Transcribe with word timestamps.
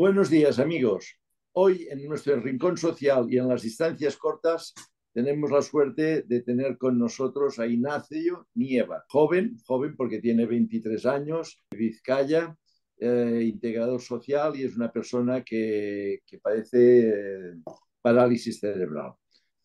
Buenos 0.00 0.30
días, 0.30 0.58
amigos. 0.58 1.20
Hoy 1.52 1.86
en 1.90 2.08
nuestro 2.08 2.40
rincón 2.40 2.78
social 2.78 3.26
y 3.28 3.36
en 3.36 3.46
las 3.46 3.60
distancias 3.60 4.16
cortas 4.16 4.72
tenemos 5.12 5.50
la 5.50 5.60
suerte 5.60 6.22
de 6.22 6.40
tener 6.40 6.78
con 6.78 6.98
nosotros 6.98 7.58
a 7.58 7.66
Ignacio 7.66 8.48
Nieva, 8.54 9.04
joven, 9.10 9.58
joven 9.62 9.94
porque 9.98 10.18
tiene 10.18 10.46
23 10.46 11.04
años, 11.04 11.62
de 11.70 11.76
Vizcaya, 11.76 12.56
eh, 12.96 13.42
integrador 13.44 14.00
social 14.00 14.56
y 14.56 14.62
es 14.62 14.74
una 14.74 14.90
persona 14.90 15.44
que, 15.44 16.20
que 16.24 16.38
padece 16.38 17.10
eh, 17.10 17.54
parálisis 18.00 18.58
cerebral. 18.58 19.12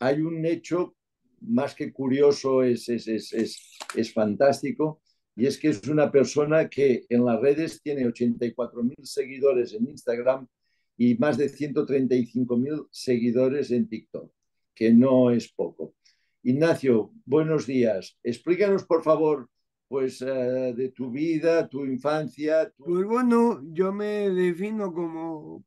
Hay 0.02 0.20
un 0.20 0.46
hecho 0.46 0.98
más 1.40 1.74
que 1.76 1.94
curioso, 1.94 2.62
es, 2.62 2.90
es, 2.90 3.08
es, 3.08 3.78
es, 3.96 4.14
fantástico, 4.14 5.02
y 5.36 5.46
es 5.46 5.58
que 5.58 5.70
es 5.70 5.86
una 5.88 6.12
persona 6.12 6.70
que 6.70 7.06
en 7.10 7.26
las 7.26 7.40
redes 7.42 7.82
tiene 7.82 8.06
84.000 8.06 9.04
seguidores 9.04 9.74
en 9.74 9.90
Instagram 9.90 10.48
y 10.98 11.16
más 11.16 11.38
de 11.38 11.50
135.000 11.50 12.88
seguidores 12.90 13.72
en 13.72 13.88
TikTok, 13.90 14.32
que 14.74 14.94
no 14.94 15.32
es 15.32 15.52
poco. 15.52 15.96
Ignacio, 16.44 17.12
buenos 17.26 17.68
días. 17.68 18.18
Explícanos, 18.24 18.86
por 18.86 19.04
favor, 19.04 19.50
pues 19.90 20.22
uh, 20.22 20.74
de 20.74 20.94
tu 20.96 21.12
vida, 21.12 21.68
tu 21.68 21.86
infancia. 21.86 22.70
Tu... 22.70 22.86
Pues 22.86 23.06
bueno, 23.06 23.62
yo 23.74 23.92
me 23.92 24.30
defino 24.30 24.94
como 24.94 25.66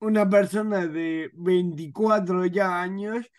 una 0.00 0.28
persona 0.28 0.88
de 0.88 1.30
24 1.34 2.46
ya 2.46 2.82
años, 2.82 3.30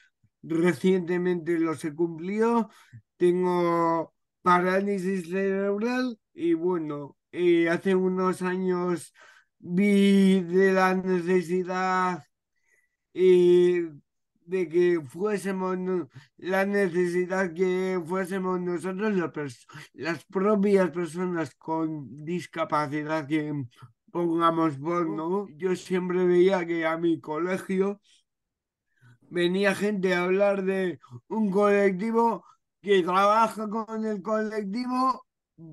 recientemente 0.41 1.59
los 1.59 1.83
he 1.83 1.93
cumplido, 1.93 2.69
tengo 3.17 4.14
parálisis 4.45 5.27
cerebral 5.27 6.19
y 6.35 6.53
bueno, 6.53 7.17
eh, 7.31 7.67
hace 7.67 7.95
unos 7.95 8.43
años 8.43 9.11
vi 9.57 10.41
de 10.41 10.71
la 10.71 10.93
necesidad 10.93 12.23
eh, 13.15 13.89
de 14.45 14.69
que 14.69 15.01
fuésemos 15.01 15.77
la 16.37 16.63
necesidad 16.65 17.53
que 17.55 17.99
fuésemos 18.05 18.61
nosotros 18.61 19.15
las 19.93 20.23
propias 20.25 20.91
personas 20.91 21.55
con 21.55 22.23
discapacidad 22.23 23.27
que 23.27 23.51
pongamos 24.11 24.77
por 24.77 25.09
no 25.09 25.47
yo 25.57 25.75
siempre 25.75 26.23
veía 26.25 26.65
que 26.67 26.85
a 26.85 26.97
mi 26.97 27.19
colegio 27.19 27.99
venía 29.21 29.73
gente 29.73 30.13
a 30.13 30.23
hablar 30.25 30.63
de 30.63 30.99
un 31.29 31.49
colectivo 31.49 32.45
que 32.85 33.01
trabaja 33.01 33.67
con 33.67 34.05
el 34.05 34.21
colectivo, 34.21 35.25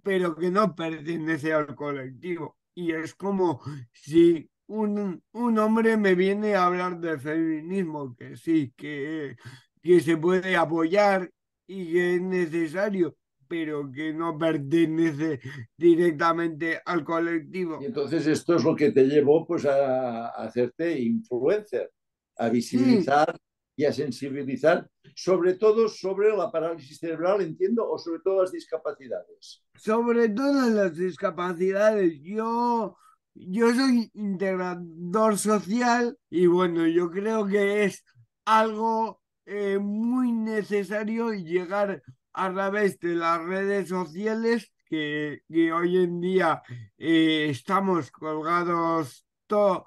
pero 0.02 0.34
que 0.34 0.50
no 0.50 0.74
pertenece 0.74 1.52
al 1.52 1.74
colectivo. 1.74 2.56
Y 2.74 2.92
es 2.92 3.14
como 3.14 3.60
si 3.92 4.48
un, 4.66 5.22
un 5.32 5.58
hombre 5.58 5.98
me 5.98 6.14
viene 6.14 6.54
a 6.54 6.64
hablar 6.64 6.98
de 6.98 7.18
feminismo, 7.18 8.16
que 8.16 8.34
sí, 8.38 8.72
que, 8.74 9.36
que 9.82 10.00
se 10.00 10.16
puede 10.16 10.56
apoyar 10.56 11.30
y 11.66 11.92
que 11.92 12.14
es 12.14 12.22
necesario, 12.22 13.14
pero 13.46 13.92
que 13.92 14.14
no 14.14 14.38
pertenece 14.38 15.38
directamente 15.76 16.80
al 16.82 17.04
colectivo. 17.04 17.78
Y 17.82 17.84
entonces 17.84 18.26
esto 18.26 18.56
es 18.56 18.64
lo 18.64 18.74
que 18.74 18.90
te 18.90 19.04
llevó 19.04 19.46
pues 19.46 19.66
a, 19.66 20.28
a 20.28 20.44
hacerte 20.46 20.98
influencer, 20.98 21.92
a 22.38 22.48
visibilizar 22.48 23.36
sí 23.36 23.51
y 23.76 23.84
a 23.84 23.92
sensibilizar, 23.92 24.88
sobre 25.14 25.54
todo 25.54 25.88
sobre 25.88 26.36
la 26.36 26.50
parálisis 26.50 26.98
cerebral, 26.98 27.40
entiendo, 27.40 27.88
o 27.88 27.98
sobre 27.98 28.20
todo 28.20 28.42
las 28.42 28.52
discapacidades. 28.52 29.62
Sobre 29.74 30.28
todas 30.28 30.70
las 30.72 30.96
discapacidades. 30.96 32.20
Yo, 32.22 32.96
yo 33.34 33.74
soy 33.74 34.10
integrador 34.14 35.38
social 35.38 36.18
y 36.28 36.46
bueno, 36.46 36.86
yo 36.86 37.10
creo 37.10 37.46
que 37.46 37.84
es 37.84 38.04
algo 38.44 39.20
eh, 39.46 39.78
muy 39.78 40.32
necesario 40.32 41.32
llegar 41.32 42.02
a 42.34 42.52
través 42.52 42.98
de 43.00 43.14
las 43.14 43.42
redes 43.42 43.88
sociales 43.88 44.72
que, 44.86 45.42
que 45.50 45.72
hoy 45.72 45.96
en 45.96 46.20
día 46.20 46.62
eh, 46.98 47.48
estamos 47.50 48.10
colgados 48.10 49.24
todos 49.46 49.84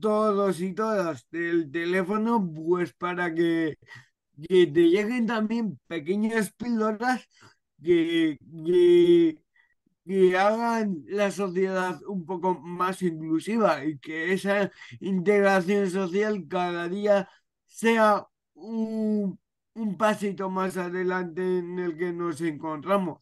todos 0.00 0.60
y 0.60 0.74
todas 0.74 1.26
del 1.30 1.70
teléfono, 1.70 2.46
pues 2.54 2.92
para 2.92 3.34
que, 3.34 3.78
te 4.48 4.66
lleguen 4.66 5.26
también 5.26 5.78
pequeñas 5.86 6.52
píldoras 6.52 7.26
que, 7.82 8.38
hagan 10.38 11.04
la 11.06 11.30
sociedad 11.30 12.00
un 12.06 12.24
poco 12.24 12.58
más 12.60 13.02
inclusiva 13.02 13.84
y 13.84 13.98
que 13.98 14.32
esa 14.32 14.70
integración 15.00 15.90
social 15.90 16.46
cada 16.48 16.88
día 16.88 17.28
sea 17.66 18.26
un, 18.54 19.38
un 19.74 19.96
pasito 19.98 20.48
más 20.48 20.76
adelante 20.76 21.42
en 21.58 21.78
el 21.78 21.96
que 21.96 22.12
nos 22.12 22.40
encontramos. 22.40 23.20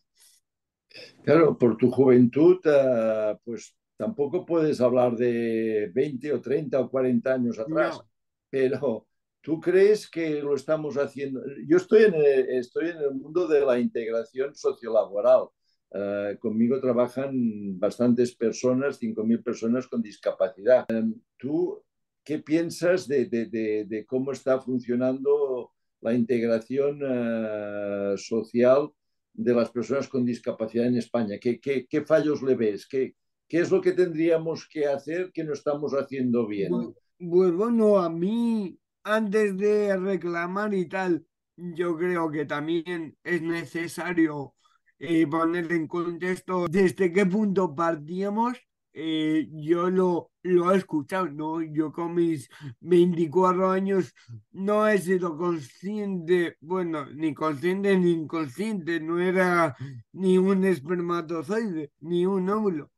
Claro, 1.25 1.59
por 1.59 1.77
tu 1.77 1.91
juventud, 1.91 2.59
uh, 2.65 3.37
pues 3.45 3.75
tampoco 3.97 4.45
puedes 4.45 4.81
hablar 4.81 5.17
de 5.17 5.91
20 5.95 6.33
o 6.33 6.41
30 6.41 6.81
o 6.81 6.91
40 6.91 7.33
años 7.33 7.59
atrás, 7.59 7.97
no. 7.97 8.09
pero 8.51 9.07
tú 9.41 9.61
crees 9.61 10.09
que 10.11 10.43
lo 10.43 10.55
estamos 10.55 10.97
haciendo. 10.97 11.43
Yo 11.67 11.77
estoy 11.77 12.05
en 12.05 12.15
el, 12.15 12.51
estoy 12.51 12.91
en 12.91 12.99
el 12.99 13.15
mundo 13.15 13.47
de 13.47 13.65
la 13.65 13.79
integración 13.79 14.55
sociolaboral. 14.55 15.49
Uh, 15.91 16.37
conmigo 16.41 16.81
trabajan 16.81 17.79
bastantes 17.79 18.35
personas, 18.35 19.01
5.000 19.01 19.43
personas 19.43 19.87
con 19.87 20.03
discapacidad. 20.03 20.85
Um, 20.91 21.15
¿Tú 21.39 21.81
qué 22.25 22.41
piensas 22.41 23.07
de, 23.07 23.27
de, 23.27 23.47
de, 23.47 23.85
de, 23.85 24.05
cómo 24.05 24.33
está 24.33 24.61
funcionando 24.61 25.71
la 26.01 26.13
integración 26.13 27.01
uh, 27.03 28.19
social 28.19 28.91
de 29.33 29.55
las 29.55 29.71
personas 29.71 30.09
con 30.09 30.25
discapacidad 30.25 30.87
en 30.87 30.97
España? 30.97 31.39
¿Qué, 31.41 31.61
qué, 31.61 31.87
qué 31.87 32.05
fallos 32.05 32.43
le 32.43 32.57
ves? 32.57 32.87
¿Qué, 32.89 33.15
¿Qué 33.49 33.61
es 33.61 33.71
lo 33.71 33.81
que 33.81 33.93
tendríamos 33.93 34.69
que 34.69 34.87
hacer 34.87 35.31
que 35.33 35.45
no 35.45 35.53
estamos 35.53 35.93
haciendo 35.93 36.47
bien? 36.47 36.73
Pues 37.19 37.53
bueno, 37.53 37.99
a 37.99 38.11
mí, 38.11 38.79
antes 39.05 39.57
de 39.57 39.97
reclamar 39.97 40.75
y 40.75 40.89
tal, 40.89 41.25
yo 41.57 41.97
creo 41.97 42.31
que 42.31 42.45
también 42.45 43.17
es 43.23 43.43
necesario 43.43 44.55
eh, 44.99 45.27
poner 45.27 45.71
en 45.73 45.87
contexto 45.87 46.67
desde 46.69 47.13
qué 47.13 47.25
punto 47.25 47.75
partíamos. 47.75 48.59
Eh, 48.99 49.49
yo 49.53 49.91
lo, 49.91 50.31
lo 50.43 50.73
he 50.73 50.79
escuchado, 50.79 51.29
¿no? 51.29 51.63
Yo 51.63 51.93
con 51.93 52.15
mis 52.15 52.49
24 52.81 53.71
años 53.71 54.15
no 54.53 54.89
he 54.89 54.99
sido 54.99 55.37
consciente, 55.37 56.57
bueno, 56.61 57.05
ni 57.15 57.35
consciente 57.35 57.97
ni 57.99 58.13
inconsciente, 58.13 58.99
no 58.99 59.21
era 59.21 59.77
ni 60.13 60.39
un 60.39 60.65
espermatozoide, 60.65 61.93
ni 62.01 62.25
un 62.25 62.49
óvulo 62.49 62.91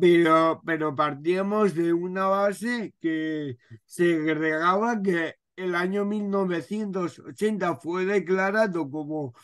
pero, 0.00 0.62
pero 0.64 0.94
partíamos 0.94 1.74
de 1.74 1.92
una 1.92 2.26
base 2.26 2.94
que 3.00 3.56
se 3.84 4.14
agregaba 4.16 5.00
que 5.02 5.34
el 5.56 5.74
año 5.74 6.04
1980 6.04 7.76
fue 7.76 8.04
declarado 8.04 8.90
como 8.90 9.34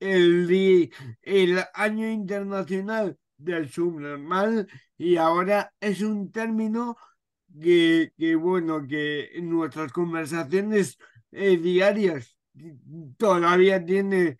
el, 0.00 0.90
el 1.22 1.60
año 1.74 2.08
internacional 2.10 3.18
del 3.36 3.70
subnormal 3.70 4.68
y 4.98 5.16
ahora 5.16 5.72
es 5.80 6.02
un 6.02 6.30
término 6.32 6.96
que, 7.60 8.12
que 8.18 8.34
bueno, 8.36 8.86
que 8.86 9.30
en 9.38 9.50
nuestras 9.50 9.92
conversaciones 9.92 10.98
eh, 11.32 11.56
diarias 11.58 12.36
todavía 13.18 13.84
tiene 13.84 14.36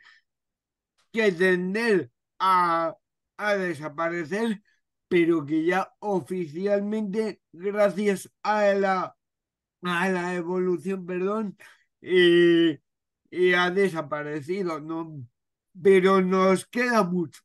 que 1.12 1.32
tender 1.32 2.10
a, 2.38 2.96
a 3.36 3.54
desaparecer 3.56 4.62
pero 5.08 5.44
que 5.44 5.64
ya 5.64 5.92
oficialmente, 6.00 7.40
gracias 7.52 8.30
a 8.42 8.72
la, 8.74 9.16
a 9.82 10.08
la 10.08 10.34
evolución, 10.34 11.06
perdón, 11.06 11.56
eh, 12.00 12.80
eh, 13.30 13.56
ha 13.56 13.70
desaparecido, 13.70 14.80
¿no? 14.80 15.26
Pero 15.80 16.20
nos 16.20 16.66
queda 16.66 17.02
mucho. 17.02 17.40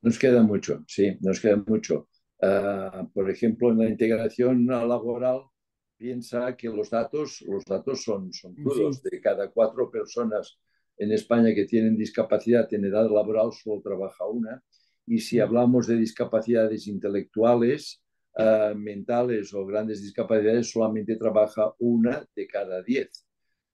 Nos 0.00 0.18
queda 0.18 0.42
mucho, 0.42 0.84
sí, 0.86 1.16
nos 1.20 1.40
queda 1.40 1.62
mucho. 1.66 2.08
Uh, 2.40 3.08
por 3.12 3.30
ejemplo, 3.30 3.70
en 3.70 3.78
la 3.78 3.88
integración 3.88 4.66
laboral, 4.66 5.42
piensa 5.96 6.56
que 6.56 6.68
los 6.68 6.90
datos, 6.90 7.40
los 7.42 7.64
datos 7.64 8.02
son, 8.02 8.32
son 8.32 8.54
crudos. 8.56 8.96
Sí. 8.96 9.10
De 9.10 9.20
cada 9.20 9.48
cuatro 9.50 9.88
personas 9.88 10.58
en 10.96 11.12
España 11.12 11.54
que 11.54 11.66
tienen 11.66 11.96
discapacidad 11.96 12.66
en 12.74 12.84
edad 12.84 13.08
laboral, 13.08 13.52
solo 13.52 13.80
trabaja 13.80 14.26
una 14.26 14.60
y 15.06 15.18
si 15.18 15.40
hablamos 15.40 15.86
de 15.86 15.96
discapacidades 15.96 16.86
intelectuales, 16.86 18.02
uh, 18.36 18.74
mentales 18.76 19.52
o 19.54 19.66
grandes 19.66 20.02
discapacidades, 20.02 20.70
solamente 20.70 21.16
trabaja 21.16 21.72
una 21.78 22.26
de 22.34 22.46
cada 22.46 22.82
diez. 22.82 23.26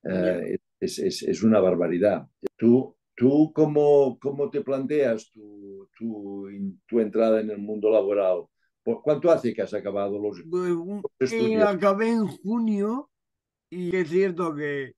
Uh, 0.03 0.57
es, 0.81 0.99
es, 0.99 1.23
es, 1.23 1.43
una 1.43 1.61
barbaridad. 1.61 2.27
¿Tú, 2.57 2.97
tú 3.15 3.53
cómo, 3.53 4.19
cómo 4.21 4.49
te 4.49 4.61
planteas 4.61 5.31
tu, 5.31 5.89
tu, 5.97 6.49
tu, 6.87 7.01
entrada 7.01 7.41
en 7.41 7.51
el 7.51 7.59
mundo 7.59 7.91
laboral? 7.91 8.45
¿Cuánto 8.83 9.31
hace 9.31 9.53
que 9.53 9.63
has 9.63 9.75
acabado 9.75 10.19
los, 10.19 10.43
Pues, 10.49 10.71
los 10.71 11.33
eh, 11.33 11.37
estudios? 11.37 11.65
acabé 11.65 12.11
en 12.11 12.27
junio 12.27 13.11
y 13.69 13.95
es 13.95 14.09
cierto 14.09 14.55
que, 14.55 14.95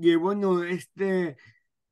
que, 0.00 0.16
bueno, 0.16 0.62
este, 0.62 1.36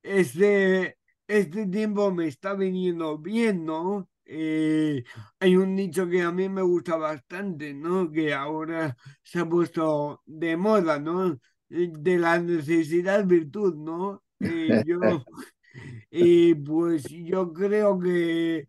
este, 0.02 0.96
este 1.28 1.66
tiempo 1.66 2.10
me 2.12 2.26
está 2.26 2.54
viniendo 2.54 3.18
bien, 3.18 3.64
¿no? 3.64 4.08
Eh, 4.26 5.04
hay 5.38 5.56
un 5.56 5.76
dicho 5.76 6.08
que 6.08 6.22
a 6.22 6.32
mí 6.32 6.48
me 6.48 6.62
gusta 6.62 6.96
bastante, 6.96 7.74
¿no? 7.74 8.10
Que 8.10 8.32
ahora 8.34 8.96
se 9.22 9.40
ha 9.40 9.48
puesto 9.48 10.22
de 10.26 10.56
moda, 10.56 10.98
¿no? 10.98 11.32
Eh, 11.70 11.90
De 11.92 12.18
la 12.18 12.38
necesidad 12.38 13.24
virtud, 13.26 13.74
¿no? 13.76 14.22
Eh, 14.40 14.82
yo, 14.86 15.24
eh, 16.10 16.54
pues 16.64 17.04
yo 17.08 17.52
creo 17.52 17.98
que, 17.98 18.66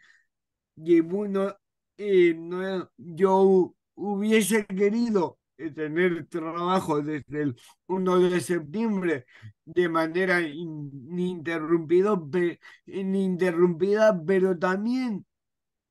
que 0.86 1.02
bueno, 1.02 1.56
no, 1.98 2.92
yo 2.98 3.76
hubiese 3.96 4.66
querido 4.66 5.40
tener 5.76 6.28
trabajo 6.28 7.02
desde 7.02 7.42
el 7.44 7.56
1 7.88 8.20
de 8.20 8.40
septiembre 8.42 9.26
de 9.66 9.90
manera 9.90 10.42
in- 10.42 10.92
ininterrumpido, 11.10 12.30
pe- 12.30 12.60
ininterrumpida, 12.86 14.22
pero 14.26 14.58
también 14.58 15.26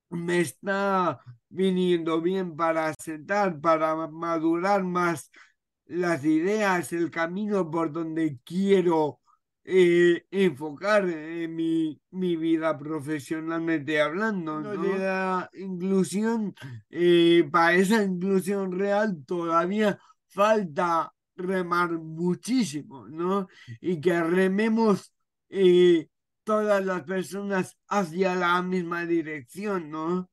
me 0.09 0.39
está 0.41 1.19
viniendo 1.49 2.21
bien 2.21 2.55
para 2.55 2.93
sentar, 2.95 3.59
para 3.61 3.95
madurar 4.07 4.83
más 4.83 5.31
las 5.85 6.23
ideas, 6.25 6.93
el 6.93 7.11
camino 7.11 7.69
por 7.71 7.91
donde 7.91 8.39
quiero 8.45 9.19
eh, 9.67 10.25
enfocar 10.29 11.09
eh, 11.09 11.47
mi, 11.47 11.99
mi 12.11 12.35
vida 12.35 12.77
profesionalmente 12.77 13.99
hablando, 13.99 14.61
¿no? 14.61 14.77
De 14.77 14.99
la 14.99 15.49
inclusión, 15.53 16.53
eh, 16.91 17.47
para 17.51 17.73
esa 17.75 18.03
inclusión 18.03 18.77
real 18.77 19.25
todavía 19.25 19.99
falta 20.27 21.11
remar 21.35 21.93
muchísimo, 21.93 23.07
¿no? 23.07 23.47
Y 23.81 23.99
que 23.99 24.21
rememos 24.21 25.11
eh, 25.49 26.09
todas 26.43 26.85
las 26.85 27.01
personas 27.01 27.75
hacia 27.87 28.35
la 28.35 28.61
misma 28.61 29.05
dirección, 29.07 29.89
¿no? 29.89 30.29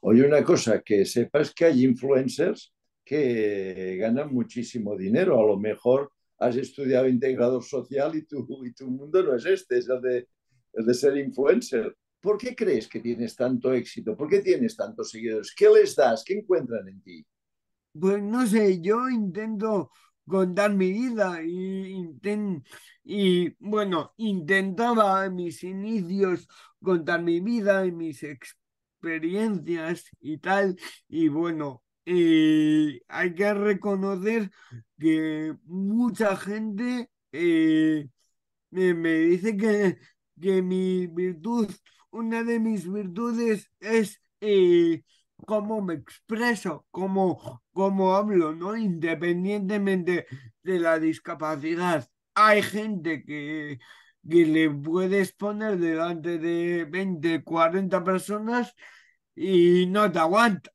Oye, 0.00 0.26
una 0.26 0.42
cosa, 0.42 0.80
que 0.80 1.04
sepas 1.04 1.52
que 1.52 1.66
hay 1.66 1.84
influencers 1.84 2.72
que 3.04 3.98
ganan 4.00 4.32
muchísimo 4.32 4.96
dinero. 4.96 5.38
A 5.38 5.46
lo 5.46 5.58
mejor 5.58 6.10
has 6.40 6.56
estudiado 6.56 7.06
integrador 7.06 7.62
social 7.62 8.16
y 8.16 8.22
tu, 8.22 8.46
y 8.64 8.72
tu 8.72 8.90
mundo 8.90 9.22
no 9.22 9.34
es 9.36 9.44
este, 9.44 9.78
es 9.78 9.88
el 9.88 10.00
de, 10.00 10.94
ser 10.94 11.16
influencer. 11.18 11.94
¿Por 12.20 12.38
qué 12.38 12.56
crees 12.56 12.88
que 12.88 13.00
tienes 13.00 13.36
tanto 13.36 13.72
éxito? 13.72 14.16
¿Por 14.16 14.28
qué 14.28 14.40
tienes 14.40 14.74
tantos 14.74 15.10
seguidores? 15.10 15.54
¿Qué 15.54 15.68
les 15.68 15.94
das? 15.94 16.24
¿Qué 16.24 16.34
encuentran 16.38 16.88
en 16.88 17.02
ti? 17.02 17.26
Pues 17.98 18.22
no 18.22 18.46
sé, 18.46 18.80
yo 18.80 19.08
intento 19.08 19.90
contar 20.26 20.72
mi 20.74 20.92
vida 20.92 21.42
y, 21.42 21.92
inten- 21.92 22.64
y 23.04 23.50
bueno, 23.58 24.14
intentaba 24.16 25.26
en 25.26 25.34
mis 25.34 25.62
inicios 25.64 26.48
contar 26.82 27.22
mi 27.22 27.40
vida 27.40 27.84
y 27.84 27.92
mis 27.92 28.22
experiencias 28.22 30.08
y 30.20 30.38
tal, 30.38 30.76
y 31.08 31.28
bueno, 31.28 31.82
eh, 32.06 33.00
hay 33.08 33.34
que 33.34 33.54
reconocer 33.54 34.50
que 34.98 35.54
mucha 35.64 36.36
gente 36.36 37.10
eh, 37.32 38.08
me, 38.70 38.94
me 38.94 39.12
dice 39.14 39.56
que, 39.56 39.98
que 40.40 40.62
mi 40.62 41.06
virtud, 41.06 41.70
una 42.10 42.42
de 42.44 42.60
mis 42.60 42.90
virtudes 42.90 43.70
es 43.80 44.20
eh, 44.40 45.02
cómo 45.46 45.82
me 45.82 45.94
expreso, 45.94 46.86
cómo, 46.90 47.62
cómo 47.72 48.14
hablo, 48.16 48.54
¿no? 48.54 48.76
Independientemente 48.76 50.26
de 50.62 50.78
la 50.78 50.98
discapacidad. 50.98 52.08
Hay 52.34 52.62
gente 52.62 53.24
que, 53.24 53.78
que 54.28 54.46
le 54.46 54.70
puedes 54.70 55.32
poner 55.32 55.78
delante 55.78 56.38
de 56.38 56.84
20, 56.84 57.42
40 57.44 58.02
personas 58.04 58.74
y 59.34 59.86
no 59.86 60.10
te 60.12 60.18
aguanta. 60.18 60.70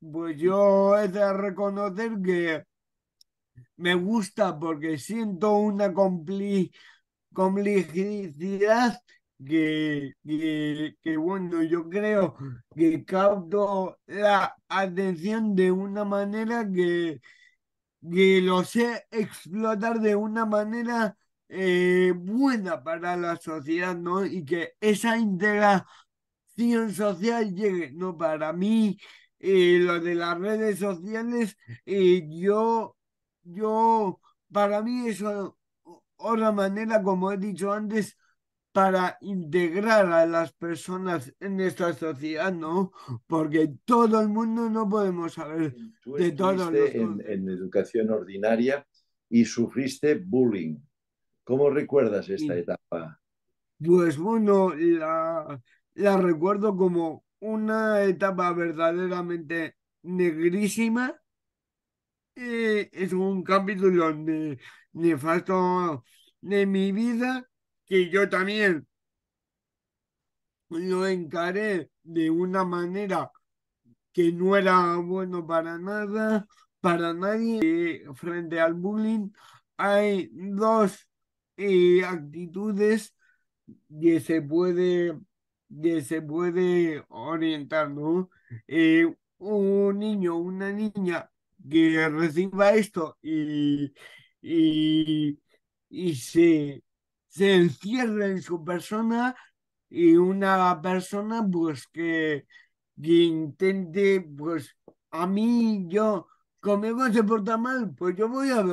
Pues 0.00 0.36
yo 0.38 0.98
he 0.98 1.08
de 1.08 1.32
reconocer 1.32 2.10
que 2.22 2.64
me 3.76 3.94
gusta 3.94 4.58
porque 4.58 4.98
siento 4.98 5.52
una 5.56 5.92
compli 5.92 6.70
complicidad 7.34 9.00
que, 9.46 10.12
que, 11.02 11.16
bueno, 11.18 11.62
yo 11.62 11.88
creo 11.88 12.36
que 12.76 13.04
capto 13.04 13.98
la 14.06 14.56
atención 14.68 15.54
de 15.56 15.72
una 15.72 16.04
manera 16.04 16.68
que, 16.72 17.20
que 18.12 18.40
lo 18.42 18.64
sé 18.64 19.06
explotar 19.10 20.00
de 20.00 20.16
una 20.16 20.46
manera 20.46 21.16
eh, 21.48 22.12
buena 22.16 22.82
para 22.84 23.16
la 23.16 23.36
sociedad, 23.36 23.96
¿no? 23.96 24.24
Y 24.26 24.44
que 24.44 24.74
esa 24.80 25.16
integración 25.18 25.86
social 26.94 27.54
llegue, 27.54 27.90
¿no? 27.92 28.16
Para 28.16 28.52
mí, 28.52 28.98
eh, 29.40 29.78
lo 29.80 30.00
de 30.00 30.14
las 30.14 30.38
redes 30.38 30.78
sociales, 30.78 31.56
eh, 31.86 32.26
yo, 32.28 32.96
yo, 33.42 34.20
para 34.52 34.82
mí 34.82 35.08
eso 35.08 35.56
otra 36.16 36.52
manera, 36.52 37.02
como 37.02 37.32
he 37.32 37.38
dicho 37.38 37.72
antes, 37.72 38.16
para 38.72 39.16
integrar 39.22 40.12
a 40.12 40.26
las 40.26 40.52
personas 40.52 41.34
en 41.40 41.60
esta 41.60 41.92
sociedad, 41.92 42.52
¿no? 42.52 42.92
Porque 43.26 43.72
todo 43.84 44.20
el 44.20 44.28
mundo 44.28 44.70
no 44.70 44.88
podemos 44.88 45.34
saber 45.34 45.74
Tú 46.02 46.14
de 46.14 46.32
todos 46.32 46.56
los 46.56 46.74
en, 46.74 47.20
en 47.26 47.48
educación 47.48 48.10
ordinaria 48.10 48.86
y 49.28 49.44
sufriste 49.44 50.14
bullying. 50.14 50.76
¿Cómo 51.42 51.68
recuerdas 51.70 52.28
esta 52.28 52.56
etapa? 52.56 53.20
Pues 53.84 54.18
bueno, 54.18 54.72
la, 54.74 55.60
la 55.94 56.16
recuerdo 56.16 56.76
como 56.76 57.24
una 57.40 58.02
etapa 58.04 58.52
verdaderamente 58.52 59.76
negrísima. 60.02 61.20
Es 62.34 63.12
un 63.12 63.42
capítulo 63.44 64.12
ne- 64.14 64.58
nefasto 64.92 66.04
de 66.40 66.66
mi 66.66 66.92
vida 66.92 67.46
que 67.86 68.08
yo 68.10 68.28
también 68.28 68.86
lo 70.68 71.06
encaré 71.06 71.90
de 72.02 72.30
una 72.30 72.64
manera 72.64 73.30
que 74.12 74.32
no 74.32 74.56
era 74.56 74.96
bueno 74.96 75.46
para 75.46 75.78
nada, 75.78 76.46
para 76.80 77.14
nadie. 77.14 77.60
Eh, 77.62 78.04
frente 78.14 78.60
al 78.60 78.74
bullying 78.74 79.30
hay 79.76 80.30
dos 80.32 81.08
eh, 81.56 82.04
actitudes 82.04 83.14
que 84.00 84.20
se 84.20 84.42
puede, 84.42 85.18
que 85.82 86.02
se 86.02 86.22
puede 86.22 87.04
orientar, 87.08 87.90
¿no? 87.90 88.30
Eh, 88.68 89.06
un 89.38 89.98
niño, 89.98 90.36
una 90.36 90.72
niña 90.72 91.30
que 91.70 92.08
reciba 92.08 92.72
esto 92.74 93.18
y, 93.22 93.92
y, 94.42 95.38
y 95.88 96.14
se, 96.16 96.82
se 97.28 97.54
encierra 97.54 98.26
en 98.26 98.42
su 98.42 98.64
persona 98.64 99.34
y 99.88 100.16
una 100.16 100.80
persona 100.82 101.46
pues 101.50 101.86
que, 101.88 102.46
que 103.02 103.12
intente, 103.24 104.20
pues 104.20 104.76
a 105.10 105.26
mí 105.26 105.86
yo, 105.88 106.28
conmigo 106.60 107.08
se 107.12 107.24
porta 107.24 107.56
mal, 107.58 107.94
pues 107.96 108.16
yo 108.16 108.28
voy 108.28 108.50
a, 108.50 108.64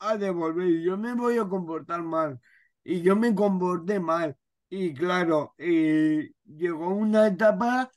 a 0.00 0.16
devolver, 0.16 0.80
yo 0.82 0.96
me 0.98 1.14
voy 1.14 1.38
a 1.38 1.48
comportar 1.48 2.02
mal 2.02 2.40
y 2.84 3.02
yo 3.02 3.16
me 3.16 3.34
comporté 3.34 4.00
mal. 4.00 4.36
Y 4.74 4.94
claro, 4.94 5.54
eh, 5.58 6.32
llegó 6.46 6.88
una 6.94 7.26
etapa 7.26 7.90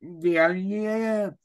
de 0.00 0.38
alguien 0.38 1.36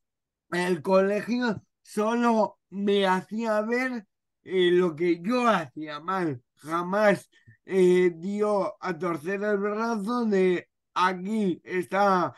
el 0.51 0.81
colegio 0.83 1.63
solo 1.81 2.59
me 2.69 3.07
hacía 3.07 3.61
ver 3.61 4.05
eh, 4.43 4.69
lo 4.71 4.95
que 4.95 5.21
yo 5.23 5.47
hacía 5.47 5.99
mal. 5.99 6.43
Jamás 6.57 7.31
eh, 7.65 8.11
dio 8.15 8.75
a 8.79 8.95
torcer 8.95 9.43
el 9.43 9.57
brazo 9.57 10.25
de 10.25 10.69
aquí 10.93 11.59
está 11.63 12.35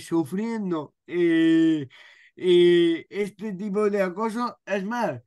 sufriendo 0.00 0.94
este 1.04 1.88
tipo 3.58 3.90
de 3.90 4.02
acoso. 4.02 4.60
Es 4.66 4.84
más, 4.84 5.20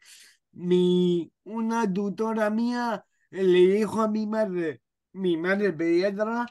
mi, 0.53 1.33
una 1.43 1.91
tutora 1.91 2.49
mía 2.49 3.05
le 3.29 3.43
dijo 3.43 4.01
a 4.01 4.07
mi 4.07 4.25
madre, 4.25 4.81
mi 5.17 5.37
madre 5.37 5.73
pediatra, 5.73 6.45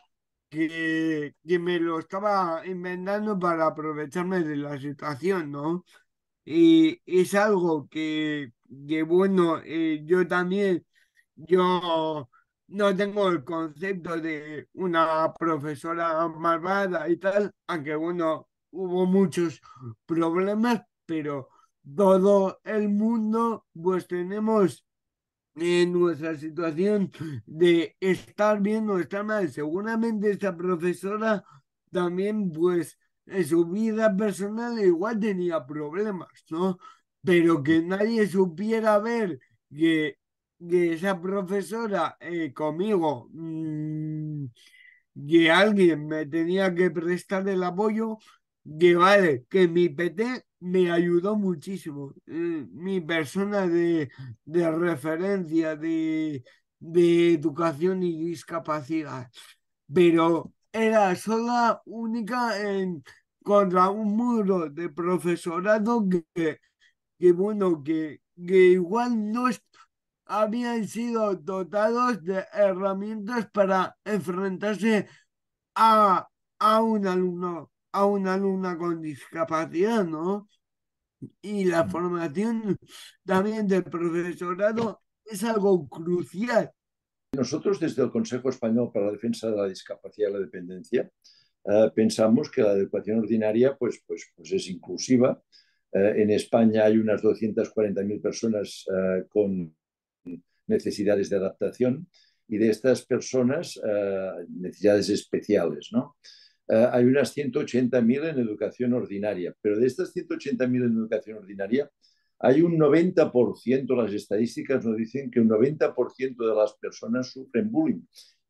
que, 0.51 1.35
que 1.47 1.59
me 1.59 1.79
lo 1.81 1.99
estaba 2.01 2.67
inventando 2.67 3.39
para 3.39 3.67
aprovecharme 3.69 4.43
de 4.43 4.57
la 4.57 4.79
situación, 4.81 5.51
¿no? 5.53 5.85
Y 6.45 7.01
es 7.07 7.35
algo 7.35 7.89
que, 7.89 8.53
que 8.89 9.03
bueno, 9.03 9.61
eh, 9.65 10.03
yo 10.05 10.27
también, 10.29 10.87
yo 11.37 12.29
no 12.69 12.97
tengo 12.97 13.29
el 13.29 13.45
concepto 13.45 14.21
de 14.21 14.69
una 14.75 15.33
profesora 15.35 16.29
malvada 16.29 17.09
y 17.09 17.17
tal, 17.19 17.53
aunque 17.67 17.95
bueno, 17.97 18.49
hubo 18.71 19.07
muchos 19.07 19.61
problemas, 20.07 20.83
pero 21.07 21.49
todo 21.97 22.61
el 22.65 22.89
mundo 22.89 23.67
pues 23.75 24.07
tenemos 24.07 24.86
en 25.57 25.93
nuestra 25.93 26.37
situación 26.37 27.11
de 27.47 27.97
estar 28.01 28.61
bien 28.61 28.89
o 28.91 28.99
estar 28.99 29.25
mal. 29.25 29.51
Seguramente 29.51 30.31
esta 30.31 30.57
profesora 30.57 31.45
también 31.91 32.53
pues 32.53 32.99
en 33.27 33.45
su 33.45 33.67
vida 33.67 34.15
personal 34.17 34.79
igual 34.79 35.19
tenía 35.21 35.67
problemas, 35.67 36.29
¿no? 36.51 36.79
Pero 37.23 37.63
que 37.63 37.83
nadie 37.83 38.27
supiera 38.29 38.99
ver 38.99 39.41
que, 39.71 40.19
que 40.59 40.93
esa 40.95 41.21
profesora 41.21 42.17
eh, 42.21 42.53
conmigo, 42.53 43.29
mm, 43.33 44.47
que 45.29 45.51
alguien 45.51 46.07
me 46.07 46.27
tenía 46.27 46.75
que 46.75 46.91
prestar 46.91 47.49
el 47.49 47.63
apoyo, 47.65 48.19
que 48.79 48.95
vale, 48.97 49.45
que 49.49 49.69
mi 49.69 49.89
PT 49.89 50.45
me 50.61 50.91
ayudó 50.91 51.37
muchísimo. 51.37 52.13
Eh, 52.27 52.67
mi 52.73 53.01
persona 53.01 53.67
de, 53.69 54.11
referencia 54.47 55.77
de, 55.77 56.45
de, 56.79 57.35
educación 57.35 58.03
y 58.03 58.17
discapacidad. 58.29 59.31
Pero 59.93 60.53
era 60.73 61.15
sola, 61.17 61.83
única 61.87 62.61
en, 62.61 63.03
contra 63.43 63.91
un 63.91 64.17
muro 64.17 64.69
de 64.71 64.89
profesorado 64.91 66.05
que, 66.09 66.59
que 67.19 67.33
bueno, 67.33 67.83
que, 67.83 68.21
que 68.47 68.57
igual 68.73 69.33
no 69.33 69.49
habían 70.27 70.87
sido 70.89 71.35
dotados 71.37 72.23
de 72.25 72.45
herramientas 72.53 73.49
para 73.53 73.97
enfrentarse 74.05 75.09
a, 75.75 76.29
a 76.59 76.83
un 76.83 77.07
alumno 77.07 77.71
a 77.97 78.05
una 78.05 78.35
alumna 78.35 78.77
con 78.77 79.01
discapacidad, 79.01 80.05
¿no? 80.05 80.49
Y 81.41 81.65
la 81.65 81.85
mm. 81.85 81.91
formación 81.91 82.77
también 83.25 83.67
del 83.67 83.85
profesorado 83.85 85.01
es 85.25 85.43
algo 85.45 85.89
crucial. 85.89 86.71
Nosotros 87.33 87.81
desde 87.81 88.03
el 88.03 88.11
Consejo 88.11 88.51
Español 88.51 88.91
para 88.93 89.07
la 89.07 89.13
Defensa 89.13 89.49
de 89.51 89.57
la 89.57 89.67
Discapacidad 89.67 90.29
y 90.29 90.33
la 90.35 90.41
Dependencia 90.41 91.11
eh, 91.65 91.91
pensamos 91.95 92.51
que 92.51 92.61
la 92.61 92.73
educación 92.73 93.21
ordinaria 93.21 93.75
pues, 93.77 94.03
pues, 94.07 94.31
pues 94.37 94.53
es 94.53 94.69
inclusiva. 94.69 95.43
Eh, 95.91 96.15
en 96.19 96.31
España 96.31 96.85
hay 96.85 96.99
unas 96.99 97.23
240.000 97.23 98.21
personas 98.21 98.85
eh, 98.93 99.25
con 99.31 99.75
necesidades 100.67 101.31
de 101.31 101.37
adaptación 101.37 102.09
y 102.47 102.59
de 102.59 102.69
estas 102.69 103.07
personas 103.07 103.81
necesidades 104.49 105.09
especiales, 105.09 105.89
¿no? 105.93 106.17
Eh, 106.69 106.89
hay 106.93 107.05
unas 107.05 107.37
180.000 107.37 108.31
en 108.31 108.39
educación 108.39 108.93
ordinaria, 108.93 109.55
pero 109.61 109.79
de 109.79 109.87
estas 109.87 110.15
180.000 110.15 110.87
en 110.87 110.97
educación 110.97 111.39
ordinaria, 111.39 111.91
hay 112.39 112.61
un 112.61 112.79
90%, 112.79 113.97
las 113.97 114.13
estadísticas 114.13 114.85
nos 114.85 114.97
dicen 114.97 115.31
que 115.31 115.41
un 115.41 115.49
90% 115.49 116.37
de 116.37 116.55
las 116.55 116.75
personas 116.75 117.31
sufren 117.31 117.71
bullying. 117.71 118.03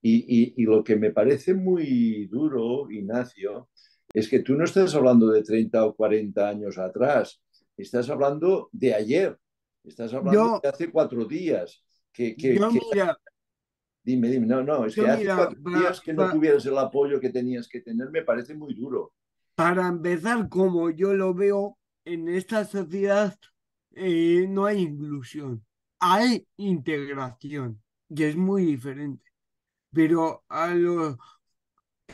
Y, 0.03 0.55
y, 0.57 0.65
lo 0.65 0.85
que 0.85 0.95
me 0.97 1.11
parece 1.11 1.55
muy 1.55 2.27
duro, 2.27 2.89
Ignacio, 2.91 3.71
es 4.13 4.29
que 4.29 4.41
tú 4.41 4.55
no 4.55 4.65
estás 4.65 4.95
hablando 4.95 5.29
de 5.31 5.43
30 5.43 5.85
o 5.85 5.95
40 5.97 6.49
años 6.49 6.79
atrás, 6.79 7.43
estás 7.77 8.09
hablando 8.09 8.69
de 8.73 8.95
ayer, 8.95 9.37
estás 9.85 10.13
hablando 10.15 10.61
de 10.63 10.69
hace 10.69 10.91
cuatro 10.91 11.25
días. 11.25 11.83
Que, 12.13 12.37
que, 12.37 12.59
Dime, 14.07 14.29
dime, 14.29 14.47
no, 14.47 14.63
no, 14.63 14.87
es 14.87 14.95
que 14.95 15.05
hace 15.05 15.25
días 15.65 16.01
que 16.01 16.15
no 16.15 16.31
tuvieras 16.31 16.65
el 16.65 16.79
apoyo 16.79 17.19
que 17.19 17.31
tenías 17.31 17.67
que 17.67 17.81
tener, 17.81 18.09
me 18.13 18.23
parece 18.23 18.55
muy 18.55 18.73
duro. 18.73 19.13
Para 19.57 19.89
empezar, 19.89 20.49
como 20.49 20.91
yo 20.91 21.13
lo 21.13 21.35
veo, 21.35 21.77
en 22.05 22.29
esta 22.29 22.65
sociedad 22.65 23.37
eh, 23.91 24.47
no 24.49 24.65
hay 24.65 24.83
inclusión, 24.83 25.67
hay 25.99 26.47
integración, 26.57 27.83
y 28.09 28.23
es 28.23 28.37
muy 28.37 28.67
diferente. 28.67 29.25
Pero 29.93 30.45
a 30.49 30.73
lo, 30.73 31.19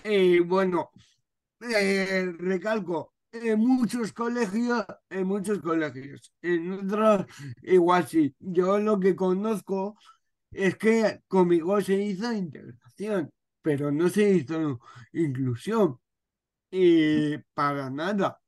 eh, 0.02 0.40
bueno, 0.40 0.92
eh, 1.60 2.32
recalco, 2.38 3.12
en 3.32 3.60
muchos 3.60 4.14
colegios, 4.14 4.86
en 5.10 5.26
muchos 5.26 5.58
colegios, 5.60 6.32
en 6.40 6.72
otros 6.72 7.26
igual 7.60 8.06
sí. 8.06 8.34
Yo 8.38 8.78
lo 8.78 8.98
que 8.98 9.14
conozco 9.14 9.98
es 10.52 10.76
que 10.76 11.20
conmigo 11.28 11.80
se 11.80 11.94
hizo 11.94 12.32
integración, 12.32 13.30
pero 13.62 13.90
no 13.92 14.08
se 14.08 14.30
hizo 14.30 14.80
inclusión. 15.12 15.98
Y 16.70 17.38
para 17.54 17.90
nada. 17.90 18.40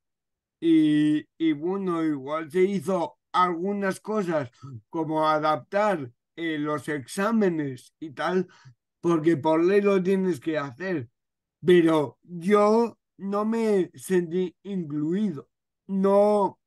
Y, 0.61 1.27
y 1.39 1.53
bueno, 1.53 2.03
igual 2.05 2.51
se 2.51 2.63
hizo 2.63 3.19
algunas 3.33 4.01
cosas 4.01 4.51
como 4.91 5.29
adaptar 5.29 6.11
eh, 6.37 6.59
los 6.59 6.89
exámenes 6.89 7.95
y 8.01 8.11
tal, 8.13 8.49
porque 9.01 9.37
por 9.37 9.63
ley 9.65 9.81
lo 9.83 10.03
tienes 10.03 10.41
que 10.41 10.59
hacer. 10.59 11.09
Pero 11.65 12.19
yo 12.23 12.99
no 13.19 13.45
me 13.45 13.91
sentí 13.95 14.57
incluido. 14.63 15.49
No, 15.87 16.59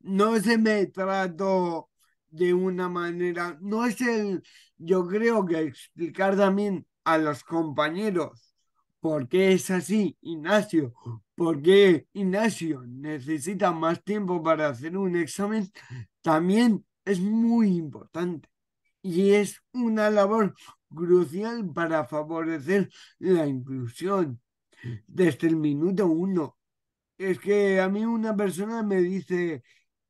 no 0.00 0.38
se 0.40 0.58
me 0.58 0.86
trató 0.86 1.90
de 2.32 2.54
una 2.54 2.88
manera, 2.88 3.58
no 3.60 3.84
es 3.84 4.00
el, 4.00 4.42
yo 4.78 5.06
creo 5.06 5.44
que 5.44 5.60
explicar 5.60 6.36
también 6.36 6.86
a 7.04 7.18
los 7.18 7.44
compañeros 7.44 8.54
por 9.00 9.28
qué 9.28 9.52
es 9.52 9.70
así, 9.70 10.16
Ignacio, 10.22 10.94
por 11.34 11.60
qué 11.60 12.06
Ignacio 12.14 12.84
necesita 12.86 13.72
más 13.72 14.02
tiempo 14.02 14.42
para 14.42 14.68
hacer 14.68 14.96
un 14.96 15.16
examen, 15.16 15.70
también 16.22 16.84
es 17.04 17.20
muy 17.20 17.76
importante 17.76 18.48
y 19.02 19.32
es 19.32 19.60
una 19.72 20.08
labor 20.08 20.54
crucial 20.88 21.70
para 21.72 22.04
favorecer 22.06 22.88
la 23.18 23.46
inclusión 23.46 24.40
desde 25.06 25.48
el 25.48 25.56
minuto 25.56 26.06
uno. 26.06 26.56
Es 27.18 27.38
que 27.38 27.80
a 27.80 27.88
mí 27.88 28.04
una 28.04 28.34
persona 28.34 28.82
me 28.82 29.00
dice, 29.02 29.62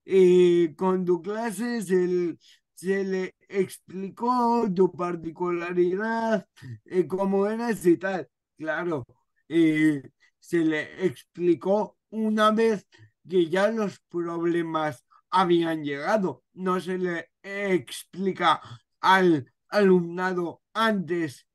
eh, 0.04 0.74
con 0.76 1.04
tu 1.04 1.22
clase 1.22 1.82
se, 1.82 3.04
le 3.04 3.36
explicó 3.48 4.68
tu 4.74 4.90
particularidad, 4.92 6.46
eh, 6.84 7.06
cómo 7.06 7.46
eras 7.46 7.84
y 7.86 7.96
tal. 7.96 8.28
Claro, 8.56 9.06
eh, 9.48 10.02
se 10.38 10.58
le 10.58 11.06
explicó 11.06 11.98
una 12.10 12.50
vez 12.50 12.86
que 13.28 13.48
ya 13.48 13.68
los 13.68 14.00
problemas 14.08 15.04
habían 15.30 15.84
llegado. 15.84 16.44
No 16.54 16.80
se 16.80 16.98
le 16.98 17.30
explica 17.42 18.60
al 19.00 19.52
alumnado 19.68 20.62
antes 20.74 21.46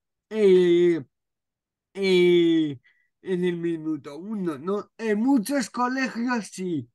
en 3.28 3.44
el 3.44 3.58
minuto 3.58 4.18
uno, 4.18 4.58
¿no? 4.58 4.92
En 4.98 5.20
muchos 5.20 5.70
colegios 5.70 6.48
sí, 6.48 6.90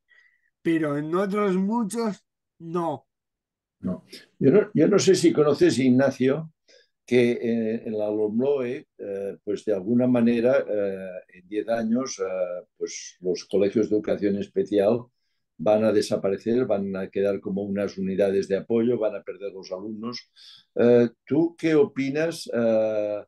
pero 0.62 0.97
en 0.97 1.14
otros 1.14 1.57
muchos 1.57 2.25
no. 2.59 3.07
No. 3.81 4.04
Yo, 4.38 4.88
no, 4.88 4.99
sé 4.99 5.16
si 5.16 5.33
conoces, 5.33 5.78
Ignacio, 5.78 6.52
que 7.04 7.33
eh, 7.33 7.83
en 7.85 7.99
la 7.99 8.07
LOMLOE, 8.07 8.87
eh, 8.97 9.37
pues 9.42 9.64
de 9.64 9.75
alguna 9.75 10.07
manera, 10.07 10.64
eh, 10.69 11.09
en 11.35 11.49
10 11.49 11.69
años, 11.69 12.23
pues 12.76 13.16
los 13.21 13.45
colegios 13.47 13.90
de 13.90 13.97
educación 13.97 14.37
especial 14.37 15.00
van 15.59 15.85
a 15.85 15.92
desaparecer, 15.92 16.64
van 16.64 16.95
a 16.97 17.11
quedar 17.11 17.40
como 17.40 17.62
unas 17.62 17.99
unidades 17.99 18.47
de 18.47 18.57
apoyo, 18.57 18.99
van 18.99 19.16
a 19.16 19.23
perder 19.23 19.52
los 19.52 19.71
alumnos. 19.73 20.31
¿Tú 21.25 21.57
qué 21.59 21.75
opinas 21.75 22.49
a 22.52 23.26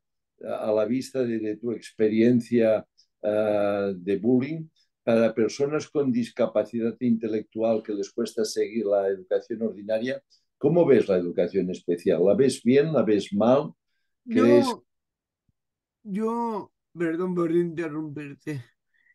la 0.73 0.85
vista 0.85 1.23
de 1.23 1.57
tu 1.57 1.73
experiencia 1.73 2.87
de 3.23 4.19
bullying? 4.21 4.69
Para 5.05 5.35
personas 5.35 5.89
con 5.89 6.11
discapacidad 6.11 6.97
intelectual 7.01 7.83
que 7.83 7.93
les 7.93 8.11
cuesta 8.11 8.45
seguir 8.45 8.87
la 8.87 9.07
educación 9.09 9.63
ordinaria, 9.63 10.23
¿cómo 10.57 10.87
ves 10.87 11.07
la 11.09 11.19
educación 11.19 11.71
especial? 11.71 12.25
¿La 12.25 12.35
ves 12.35 12.63
bien? 12.63 12.93
¿La 12.93 13.03
ves 13.03 13.33
mal? 13.35 13.73
Yo, 14.25 14.83
yo, 16.03 16.73
perdón 16.97 17.35
por 17.35 17.55
interrumpirte. 17.55 18.65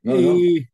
Eh, 0.03 0.69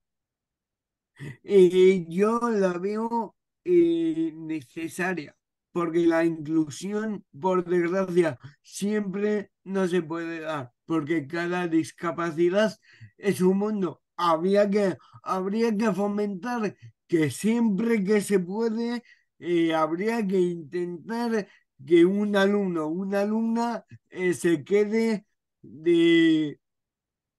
eh, 1.43 2.05
yo 2.10 2.41
la 2.51 2.77
veo 2.77 3.38
eh, 3.63 4.34
necesaria, 4.36 5.34
porque 5.72 6.05
la 6.05 6.25
inclusión, 6.25 7.24
por 7.39 7.63
desgracia, 7.63 8.38
siempre 8.62 9.51
no 9.63 9.88
se 9.88 10.01
puede 10.01 10.41
dar, 10.41 10.74
porque 10.86 11.25
cada 11.25 11.69
discapacidad 11.69 12.77
es 13.17 13.39
un 13.39 13.57
mundo 13.60 14.01
habría 14.17 14.69
que, 14.69 14.98
habría 15.24 15.75
que 15.75 15.91
fomentar 15.93 16.75
que 17.07 17.29
siempre 17.31 18.03
que 18.03 18.22
se 18.22 18.39
puede, 18.39 19.03
eh, 19.39 19.74
habría 19.74 20.25
que 20.25 20.39
intentar 20.39 21.48
que 21.86 22.05
un 22.05 22.36
alumno 22.36 22.88
una 22.88 23.22
alumna 23.22 23.86
eh, 24.10 24.34
se 24.34 24.63
quede 24.63 25.25
de 25.62 26.60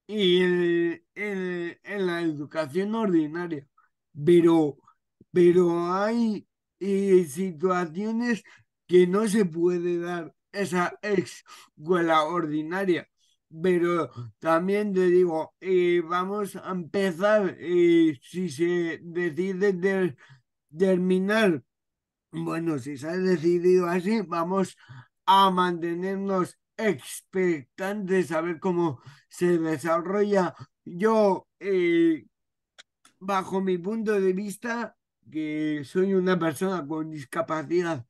y 0.07 0.41
en, 0.41 1.01
la 1.83 2.21
educación 2.21 2.95
ordinaria. 2.95 3.67
Pero, 4.25 4.77
pero 5.31 5.93
hay 5.93 6.47
eh, 6.79 7.25
situaciones 7.25 8.43
que 8.87 9.07
no 9.07 9.27
se 9.27 9.45
puede 9.45 9.99
dar 9.99 10.33
esa 10.51 10.97
escuela 11.01 12.23
ordinaria. 12.25 13.09
Pero 13.49 14.11
también 14.39 14.93
te 14.93 15.05
digo, 15.07 15.55
eh, 15.61 16.01
vamos 16.03 16.55
a 16.57 16.71
empezar, 16.71 17.55
eh, 17.59 18.19
si 18.21 18.49
se 18.49 18.99
decide 19.01 20.15
terminar, 20.77 21.63
bueno, 22.31 22.77
si 22.77 22.97
se 22.97 23.07
ha 23.07 23.17
decidido 23.17 23.87
así, 23.87 24.21
vamos 24.21 24.75
a 25.25 25.49
mantenernos 25.49 26.57
expectantes 26.75 28.31
a 28.31 28.41
ver 28.41 28.59
cómo 28.59 29.01
se 29.29 29.57
desarrolla. 29.57 30.53
Yo, 30.85 31.47
eh, 31.59 32.25
bajo 33.19 33.61
mi 33.61 33.77
punto 33.77 34.19
de 34.19 34.33
vista, 34.33 34.95
que 35.31 35.83
soy 35.85 36.13
una 36.13 36.37
persona 36.37 36.85
con 36.85 37.09
discapacidad, 37.11 38.05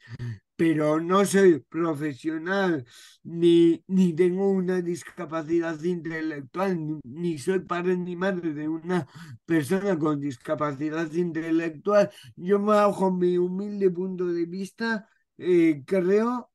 pero 0.57 0.99
no 0.99 1.25
soy 1.25 1.59
profesional, 1.69 2.85
ni, 3.23 3.83
ni 3.87 4.13
tengo 4.13 4.49
una 4.49 4.81
discapacidad 4.81 5.81
intelectual, 5.83 6.99
ni, 7.03 7.37
soy 7.37 7.59
padre 7.59 7.97
ni 7.97 8.15
madre 8.15 8.53
de 8.53 8.67
una 8.67 9.07
persona 9.45 9.97
con 9.97 10.19
discapacidad 10.19 11.11
intelectual. 11.13 12.11
Yo, 12.35 12.59
bajo 12.61 13.11
mi 13.11 13.37
humilde 13.37 13.89
punto 13.91 14.25
de 14.27 14.45
vista, 14.45 15.07
eh, 15.37 15.83
creo 15.85 16.51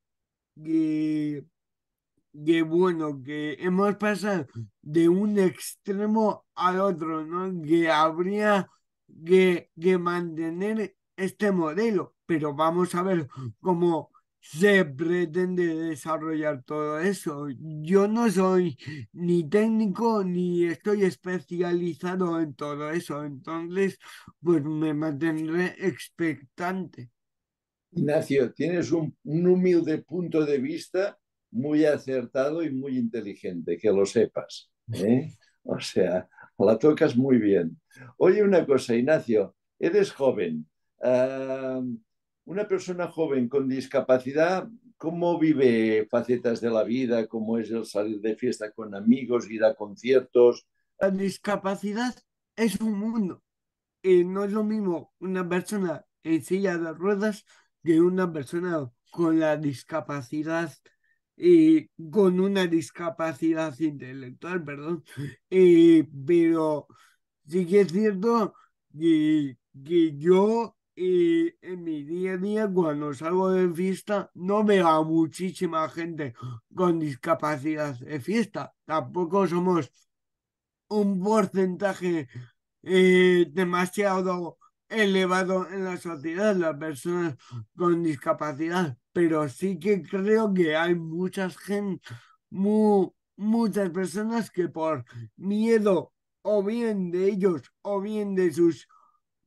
que 0.63 1.45
que 2.45 2.63
bueno, 2.63 3.23
que 3.23 3.55
hemos 3.61 3.97
pasado 3.97 4.47
de 4.81 5.09
un 5.09 5.39
extremo 5.39 6.47
al 6.55 6.81
otro, 6.81 7.25
¿no? 7.27 7.63
Que 7.63 7.91
habría 7.91 8.69
que, 9.25 9.71
que 9.81 9.99
mantener 9.99 10.97
este 11.17 11.53
modelo, 11.53 12.12
pero 12.27 12.55
vamos 12.55 12.95
a 12.95 13.03
ver 13.03 13.29
cómo 13.61 14.11
se 14.43 14.85
pretende 14.85 15.75
desarrollar 15.75 16.65
todo 16.65 16.99
eso. 16.99 17.47
Yo 17.59 18.09
no 18.09 18.29
soy 18.29 18.77
ni 19.13 19.49
técnico 19.49 20.25
ni 20.25 20.65
estoy 20.65 21.05
especializado 21.05 22.41
en 22.41 22.55
todo 22.55 22.91
eso, 22.91 23.25
entonces 23.25 23.99
pues 24.41 24.65
me 24.65 24.93
mantendré 24.95 25.77
expectante. 25.79 27.11
Ignacio, 27.93 28.53
tienes 28.53 28.91
un, 28.91 29.17
humilde 29.25 29.99
punto 29.99 30.45
de 30.45 30.59
vista 30.59 31.19
muy 31.53 31.85
acertado 31.85 32.63
y 32.65 32.71
muy 32.71 32.99
inteligente, 32.99 33.77
que 33.77 33.93
lo 33.93 34.05
sepas. 34.07 34.71
¿eh? 34.93 35.31
O 35.63 35.79
sea, 35.79 36.29
la 36.59 36.79
tocas 36.79 37.17
muy 37.17 37.39
bien. 37.39 37.81
Oye, 38.17 38.43
una 38.43 38.67
cosa, 38.67 38.95
Ignacio, 38.95 39.55
eres 39.79 40.11
joven. 40.11 40.67
Una 42.45 42.67
persona 42.67 43.09
joven 43.09 43.49
con 43.49 43.69
discapacidad, 43.69 44.69
¿cómo 44.97 45.39
vive 45.39 46.07
facetas 46.11 46.61
de 46.61 46.71
la 46.71 46.85
vida? 46.85 47.27
¿Cómo 47.27 47.59
es 47.59 47.71
el 47.71 47.85
salir 47.85 48.21
de 48.21 48.37
fiesta 48.37 48.71
con 48.73 48.95
amigos, 48.95 49.51
ir 49.51 49.65
a 49.65 49.75
conciertos? 49.75 50.67
La 50.99 51.11
discapacidad 51.11 52.15
es 52.57 52.81
un 52.81 52.99
mundo. 52.99 53.43
y 54.05 54.25
no 54.25 54.45
es 54.45 54.53
lo 54.53 54.65
mismo 54.65 55.13
una 55.21 55.49
persona 55.49 56.05
en 56.25 56.43
silla 56.43 56.77
de 56.77 56.93
ruedas 56.93 57.45
que 57.85 58.01
una 58.01 58.33
persona 58.33 58.91
con 59.13 59.39
la 59.39 59.57
discapacidad 59.57 60.73
y 61.37 61.89
con 62.11 62.41
una 62.41 62.67
discapacidad 62.67 63.79
intelectual, 63.79 64.65
perdón, 64.65 65.05
eh, 65.51 66.09
pero 66.27 66.87
sí 67.47 67.67
que 67.67 67.83
es 67.83 67.93
cierto 67.93 68.55
que, 68.99 69.57
que 69.85 70.17
yo 70.17 70.77
eh, 70.97 71.57
en 71.63 71.85
mi 71.85 72.03
día 72.05 72.35
a 72.35 72.37
día, 72.37 72.69
cuando 72.69 73.15
salgo 73.15 73.51
de 73.51 73.73
fiesta, 73.73 74.31
no 74.35 74.65
veo 74.65 74.89
a 74.89 75.03
muchísima 75.03 75.89
gente 75.89 76.35
con 76.75 76.99
discapacidad 76.99 77.99
de 77.99 78.21
fiesta. 78.21 78.75
Tampoco 78.85 79.47
somos 79.47 79.91
un 80.89 81.23
porcentaje 81.23 82.29
eh, 82.83 83.47
demasiado 83.51 84.59
elevado 84.89 85.69
en 85.71 85.85
la 85.85 85.97
sociedad, 85.97 86.55
las 86.55 86.77
personas 86.77 87.37
con 87.77 88.03
discapacidad, 88.03 88.97
pero 89.13 89.49
sí 89.49 89.79
que 89.79 90.03
creo 90.03 90.53
que 90.53 90.77
hay 90.77 90.95
muchas 90.95 91.57
gente, 91.57 92.07
muchas 92.51 93.91
personas 93.91 94.51
que 94.51 94.69
por 94.69 95.05
miedo 95.37 96.13
o 96.43 96.63
bien 96.63 97.11
de 97.11 97.29
ellos 97.31 97.63
o 97.83 98.01
bien 98.01 98.35
de 98.35 98.53
sus 98.53 98.89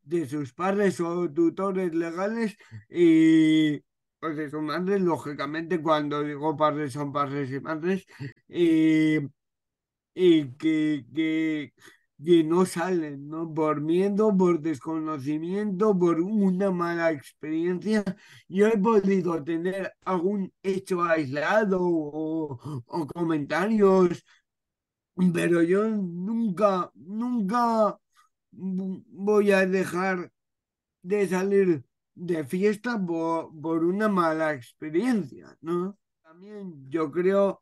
de 0.06 0.28
sus 0.28 0.54
padres 0.54 1.00
o 1.02 1.30
tutores 1.32 1.94
legales 1.96 2.58
y 2.90 3.80
pues 4.20 4.38
de 4.38 4.50
sus 4.50 4.62
madres, 4.62 5.02
lógicamente 5.02 5.82
cuando 5.82 6.24
digo 6.24 6.56
padres 6.58 6.94
son 6.94 7.12
padres 7.12 7.52
y 7.52 7.60
madres, 7.60 8.06
y 10.14 10.52
que, 10.58 11.06
que 11.14 11.74
que 12.24 12.44
no 12.46 12.66
salen, 12.66 13.28
¿no? 13.28 13.54
Por 13.54 13.82
miedo, 13.82 14.36
por 14.38 14.62
desconocimiento, 14.62 15.98
por 15.98 16.22
una 16.22 16.72
mala 16.72 17.12
experiencia. 17.12 18.04
Yo 18.48 18.68
he 18.68 18.78
podido 18.78 19.44
tener 19.44 19.94
algún 20.06 20.54
hecho 20.64 21.04
aislado 21.04 21.80
o, 21.82 22.84
o 22.86 23.08
comentarios, 23.08 24.24
pero 25.34 25.62
yo 25.64 25.88
nunca, 25.90 26.92
nunca 26.96 27.98
voy 28.56 29.52
a 29.52 29.66
dejar 29.66 30.32
de 31.02 31.28
salir 31.28 31.84
de 32.16 32.44
fiesta 32.46 33.04
por, 33.04 33.52
por 33.62 33.84
una 33.84 34.08
mala 34.08 34.54
experiencia, 34.54 35.58
¿no? 35.62 35.98
También 36.24 36.90
yo 36.90 37.12
creo 37.12 37.62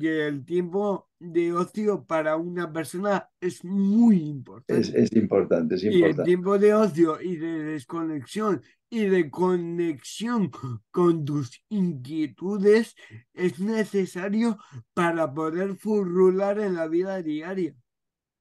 y 0.00 0.06
el 0.06 0.44
tiempo 0.44 1.08
de 1.18 1.52
ocio 1.52 2.04
para 2.04 2.36
una 2.36 2.72
persona 2.72 3.28
es 3.40 3.64
muy 3.64 4.22
importante. 4.22 5.02
Es, 5.02 5.12
importante, 5.12 5.74
es 5.74 5.84
importante. 5.84 6.16
Y 6.16 6.20
el 6.20 6.24
tiempo 6.24 6.58
de 6.58 6.74
ocio 6.74 7.20
y 7.20 7.36
de 7.36 7.64
desconexión 7.64 8.62
y 8.88 9.06
de 9.06 9.30
conexión 9.30 10.50
con 10.90 11.24
tus 11.24 11.62
inquietudes 11.68 12.94
es 13.34 13.60
necesario 13.60 14.58
para 14.94 15.32
poder 15.32 15.76
furrular 15.76 16.58
en 16.58 16.74
la 16.74 16.88
vida 16.88 17.22
diaria. 17.22 17.74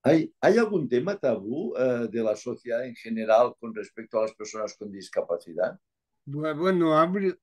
¿Hay, 0.04 0.34
¿Hay 0.42 0.58
algún 0.58 0.90
tema 0.90 1.18
tabú 1.18 1.76
eh, 1.78 2.08
de 2.12 2.24
la 2.24 2.36
sociedad 2.36 2.86
en 2.86 2.96
general 2.96 3.54
con 3.60 3.74
respecto 3.74 4.18
a 4.18 4.24
las 4.24 4.34
personas 4.34 4.76
con 4.76 4.92
discapacidad? 4.92 5.80
Bueno, 6.26 6.98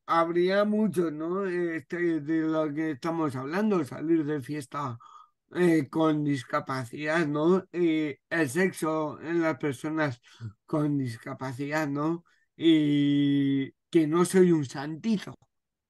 habría, 0.06 0.64
mucho, 0.64 1.10
¿no? 1.10 1.46
Este, 1.46 2.20
de 2.20 2.40
lo 2.42 2.72
que 2.72 2.92
estamos 2.92 3.34
hablando, 3.36 3.84
salir 3.84 4.24
de 4.24 4.40
fiesta 4.40 4.98
eh, 5.54 5.88
con 5.88 6.24
discapacidad, 6.24 7.26
¿no? 7.26 7.64
el 7.72 8.48
sexo 8.48 9.20
en 9.20 9.40
las 9.42 9.58
personas 9.58 10.20
con 10.64 10.96
discapacidad, 10.98 11.88
¿no? 11.88 12.24
Y 12.56 13.72
que 13.90 14.06
no 14.06 14.24
soy 14.24 14.52
un 14.52 14.64
santito. 14.64 15.34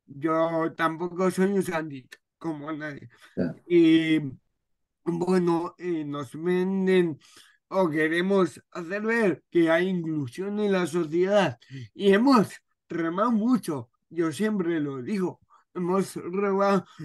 Yo 0.06 0.72
tampoco 0.74 1.30
soy 1.30 1.52
un 1.52 1.62
santito, 1.62 2.18
como 2.38 2.72
nadie. 2.72 3.08
Y 3.66 4.20
bueno, 5.10 5.74
eh, 5.78 6.04
nos 6.04 6.32
venden 6.32 7.18
o 7.68 7.88
queremos 7.90 8.62
hacer 8.70 9.02
ver 9.02 9.44
que 9.50 9.70
hay 9.70 9.88
inclusión 9.88 10.58
en 10.60 10.72
la 10.72 10.86
sociedad 10.86 11.58
y 11.94 12.12
hemos 12.12 12.48
remado 12.88 13.30
mucho, 13.32 13.90
yo 14.08 14.32
siempre 14.32 14.80
lo 14.80 15.02
digo, 15.02 15.40
hemos 15.74 16.14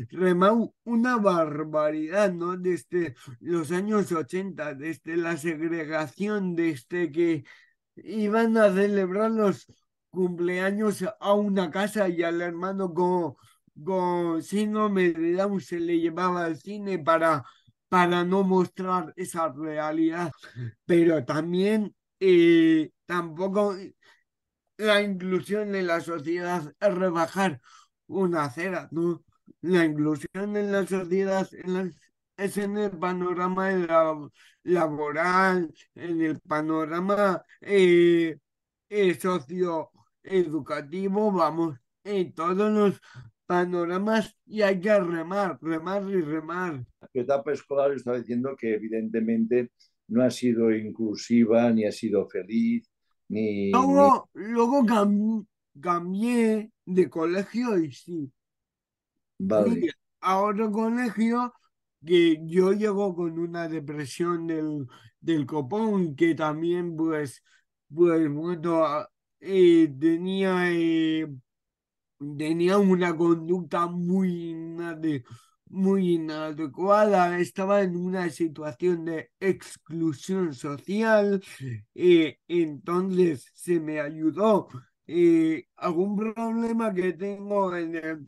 remado, 0.09 0.73
una 0.83 1.17
barbaridad, 1.17 2.31
¿no? 2.33 2.57
Desde 2.57 3.15
los 3.39 3.71
años 3.71 4.11
80, 4.11 4.73
desde 4.75 5.17
la 5.17 5.37
segregación, 5.37 6.55
desde 6.55 7.11
que 7.11 7.43
iban 7.95 8.57
a 8.57 8.73
celebrar 8.73 9.31
los 9.31 9.67
cumpleaños 10.09 11.03
a 11.19 11.33
una 11.33 11.71
casa 11.71 12.07
y 12.07 12.23
al 12.23 12.41
hermano 12.41 12.93
con, 12.93 13.35
con 13.83 14.41
síndrome 14.43 15.11
de 15.11 15.33
Down 15.33 15.59
se 15.59 15.79
le 15.79 15.99
llevaba 15.99 16.45
al 16.45 16.57
cine 16.57 16.99
para, 16.99 17.43
para 17.93 18.23
no 18.23 18.43
mostrar 18.43 19.13
esa 19.15 19.49
realidad, 19.49 20.31
pero 20.83 21.23
también 21.25 21.95
eh, 22.19 22.89
tampoco 23.05 23.75
la 24.77 25.03
inclusión 25.03 25.75
en 25.75 25.85
la 25.85 26.01
sociedad 26.01 26.73
es 26.79 26.95
rebajar 26.95 27.61
una 28.07 28.45
acera, 28.45 28.87
¿no? 28.89 29.23
La 29.61 29.85
inclusión 29.85 30.57
en 30.57 30.71
la 30.71 30.87
sociedad 30.87 31.47
es 32.35 32.57
en 32.57 32.77
el 32.77 32.97
panorama 32.97 33.69
laboral, 34.63 35.71
en 35.93 36.21
el 36.23 36.39
panorama 36.39 37.43
eh, 37.61 38.39
eh, 38.89 39.19
socioeducativo, 39.19 41.31
vamos, 41.31 41.77
en 42.03 42.33
todos 42.33 42.71
los 42.71 42.99
panoramas 43.53 44.35
y 44.45 44.61
hay 44.63 44.79
que 44.79 44.99
remar, 44.99 45.57
remar 45.61 46.03
y 46.09 46.21
remar. 46.21 46.85
tu 47.13 47.19
etapa 47.21 47.51
escolar 47.53 47.91
estaba 47.93 48.17
diciendo 48.17 48.55
que 48.57 48.73
evidentemente 48.75 49.71
no 50.07 50.23
ha 50.23 50.31
sido 50.31 50.71
inclusiva, 50.71 51.71
ni 51.71 51.85
ha 51.85 51.91
sido 51.91 52.27
feliz, 52.29 52.89
ni... 53.29 53.73
Luego, 53.73 54.29
luego 54.33 54.83
cam- 54.85 55.45
cambié 55.81 56.71
de 56.85 57.09
colegio 57.09 57.77
y 57.77 57.91
sí. 57.91 58.31
Vale, 59.39 59.85
a 60.21 60.39
otro 60.41 60.71
colegio 60.71 61.53
que 62.05 62.39
yo 62.45 62.71
llego 62.73 63.15
con 63.15 63.39
una 63.39 63.67
depresión 63.69 64.47
del, 64.47 64.87
del 65.19 65.45
copón 65.45 66.15
que 66.15 66.35
también 66.35 66.95
pues, 66.95 67.43
pues 67.93 68.29
bueno, 68.31 69.07
eh, 69.39 69.93
tenía, 69.99 70.71
eh, 70.71 71.27
tenía 72.37 72.77
una 72.77 73.15
conducta 73.15 73.87
muy, 73.87 74.51
inade- 74.53 75.23
muy 75.67 76.13
inadecuada, 76.15 77.37
estaba 77.39 77.81
en 77.81 77.95
una 77.97 78.29
situación 78.29 79.05
de 79.05 79.31
exclusión 79.39 80.53
social, 80.53 81.43
eh, 81.95 82.39
entonces 82.47 83.51
se 83.55 83.79
me 83.79 83.99
ayudó. 83.99 84.67
eh, 85.07 85.67
algún 85.77 86.15
problema 86.17 86.93
que 86.93 87.13
tengo 87.13 87.75
en 87.75 87.95
el 87.95 88.27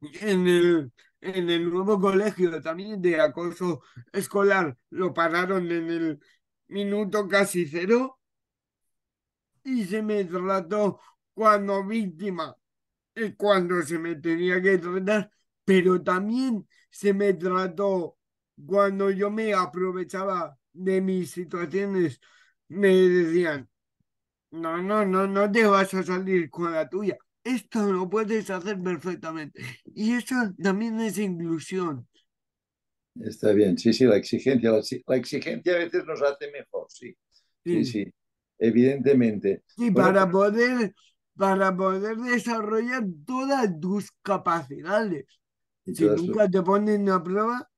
en 0.00 0.46
el, 0.46 0.92
en 1.20 1.50
el 1.50 1.70
nuevo 1.70 2.00
colegio 2.00 2.60
también 2.62 3.00
de 3.02 3.20
acoso 3.20 3.82
escolar 4.12 4.76
lo 4.90 5.12
pararon 5.14 5.70
en 5.70 5.90
el 5.90 6.20
minuto 6.68 7.26
casi 7.28 7.66
cero 7.66 8.18
y 9.64 9.84
se 9.84 10.02
me 10.02 10.24
trató 10.24 11.00
cuando 11.34 11.84
víctima 11.86 12.56
cuando 13.36 13.82
se 13.82 13.98
me 13.98 14.16
tenía 14.16 14.60
que 14.62 14.78
tratar, 14.78 15.30
pero 15.64 16.02
también 16.02 16.66
se 16.90 17.12
me 17.14 17.34
trató 17.34 18.16
cuando 18.66 19.10
yo 19.10 19.30
me 19.30 19.54
aprovechaba 19.54 20.58
de 20.72 21.00
mis 21.00 21.30
situaciones, 21.32 22.20
me 22.68 22.88
decían, 22.88 23.68
no, 24.50 24.82
no, 24.82 25.04
no, 25.06 25.26
no 25.26 25.50
te 25.52 25.66
vas 25.66 25.92
a 25.94 26.02
salir 26.02 26.50
con 26.50 26.72
la 26.72 26.88
tuya. 26.88 27.16
Esto 27.44 27.92
lo 27.92 28.08
puedes 28.10 28.50
hacer 28.50 28.82
perfectamente. 28.82 29.60
Y 29.94 30.14
eso 30.14 30.34
también 30.62 31.00
es 31.00 31.18
inclusión. 31.18 32.08
está 33.22 33.52
bien. 33.52 33.76
Sí, 33.78 33.92
sí, 33.92 34.04
la 34.04 34.16
exigencia, 34.16 34.70
la, 34.72 34.80
la 35.06 35.16
exigencia 35.16 35.74
a 35.74 35.78
veces 35.78 36.04
nos 36.04 36.22
hace 36.22 36.50
mejor, 36.50 36.86
sí, 36.90 37.14
sí, 37.66 37.84
Sí. 37.84 37.84
sí, 37.84 38.12
evidentemente. 38.58 39.62
Y 39.76 39.90
Bueno, 39.90 40.14
para 40.14 40.30
poder, 40.30 40.94
para 41.38 41.74
poder 41.76 42.16
desarrollar 42.18 43.04
todas 43.26 43.68
tus 43.80 44.10
capacidades. 44.22 45.26
y 45.86 45.94
Si 45.94 46.04
nunca 46.04 46.48
te 46.50 46.62
ponen 46.62 47.08
a 47.08 47.22
prueba, 47.22 47.70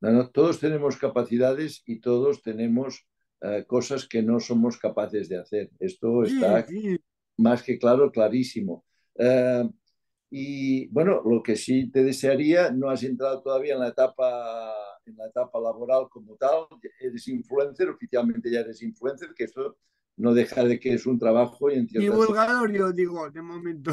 No, 0.00 0.10
no, 0.12 0.30
todos 0.30 0.58
tenemos 0.60 0.96
capacidades 0.96 1.82
y 1.86 2.00
todos 2.00 2.42
tenemos 2.42 3.06
eh, 3.42 3.64
cosas 3.66 4.08
que 4.08 4.22
no 4.22 4.40
somos 4.40 4.78
capaces 4.78 5.28
de 5.28 5.38
hacer. 5.38 5.70
Esto 5.78 6.24
sí, 6.24 6.34
está 6.36 6.66
sí. 6.66 6.98
más 7.36 7.62
que 7.62 7.78
claro, 7.78 8.10
clarísimo. 8.10 8.84
Eh, 9.18 9.68
y 10.30 10.86
bueno, 10.88 11.22
lo 11.24 11.42
que 11.42 11.56
sí 11.56 11.90
te 11.90 12.04
desearía, 12.04 12.70
no 12.70 12.88
has 12.90 13.02
entrado 13.02 13.42
todavía 13.42 13.74
en 13.74 13.80
la 13.80 13.88
etapa, 13.88 14.72
en 15.04 15.16
la 15.16 15.26
etapa 15.26 15.60
laboral 15.60 16.08
como 16.10 16.36
tal, 16.36 16.66
eres 17.00 17.28
influencer, 17.28 17.88
oficialmente 17.90 18.50
ya 18.50 18.60
eres 18.60 18.82
influencer, 18.82 19.34
que 19.34 19.44
esto 19.44 19.78
no 20.20 20.34
deja 20.34 20.64
de 20.64 20.78
que 20.78 20.92
es 20.94 21.06
un 21.06 21.18
trabajo 21.18 21.70
y 21.70 21.74
en 21.74 21.88
ciertas... 21.88 22.10
Divulgador, 22.20 22.72
yo 22.72 22.92
digo, 22.92 23.30
de 23.30 23.42
momento. 23.42 23.92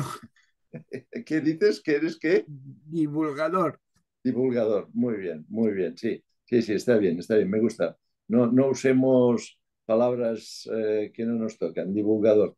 ¿Qué 1.25 1.41
dices? 1.41 1.81
¿Que 1.81 1.95
eres 1.95 2.17
qué? 2.19 2.45
Divulgador. 2.47 3.79
Divulgador. 4.23 4.89
Muy 4.93 5.15
bien, 5.17 5.45
muy 5.47 5.71
bien, 5.71 5.97
sí. 5.97 6.23
Sí, 6.45 6.61
sí, 6.61 6.73
está 6.73 6.97
bien, 6.97 7.19
está 7.19 7.35
bien, 7.35 7.49
me 7.49 7.59
gusta. 7.59 7.97
No, 8.27 8.51
no 8.51 8.69
usemos 8.69 9.59
palabras 9.85 10.67
eh, 10.73 11.11
que 11.13 11.25
no 11.25 11.33
nos 11.35 11.57
tocan. 11.57 11.93
Divulgador. 11.93 12.55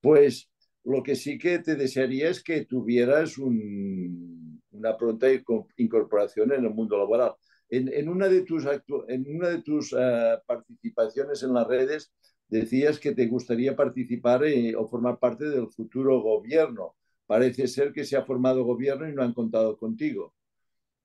Pues 0.00 0.50
lo 0.84 1.02
que 1.02 1.16
sí 1.16 1.38
que 1.38 1.58
te 1.58 1.74
desearía 1.74 2.28
es 2.28 2.42
que 2.42 2.64
tuvieras 2.66 3.38
un- 3.38 4.62
una 4.70 4.96
pronta 4.96 5.26
inco- 5.32 5.66
incorporación 5.76 6.52
en 6.52 6.64
el 6.64 6.70
mundo 6.74 6.98
laboral. 6.98 7.32
En, 7.68 7.92
en 7.92 8.08
una 8.08 8.28
de 8.28 8.42
tus, 8.42 8.64
en 9.08 9.26
una 9.36 9.48
de 9.48 9.62
tus 9.62 9.94
eh, 9.98 10.38
participaciones 10.46 11.42
en 11.42 11.54
las 11.54 11.66
redes 11.66 12.12
decías 12.48 12.98
que 12.98 13.14
te 13.14 13.26
gustaría 13.26 13.76
participar 13.76 14.44
eh, 14.44 14.74
o 14.76 14.86
formar 14.88 15.18
parte 15.18 15.44
del 15.46 15.68
futuro 15.68 16.20
gobierno. 16.20 16.94
Parece 17.26 17.66
ser 17.68 17.92
que 17.92 18.04
se 18.04 18.16
ha 18.16 18.24
formado 18.24 18.64
gobierno 18.64 19.08
y 19.08 19.14
no 19.14 19.22
han 19.22 19.34
contado 19.34 19.76
contigo. 19.78 20.34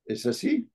¿Es 0.06 0.25
así? 0.27 0.69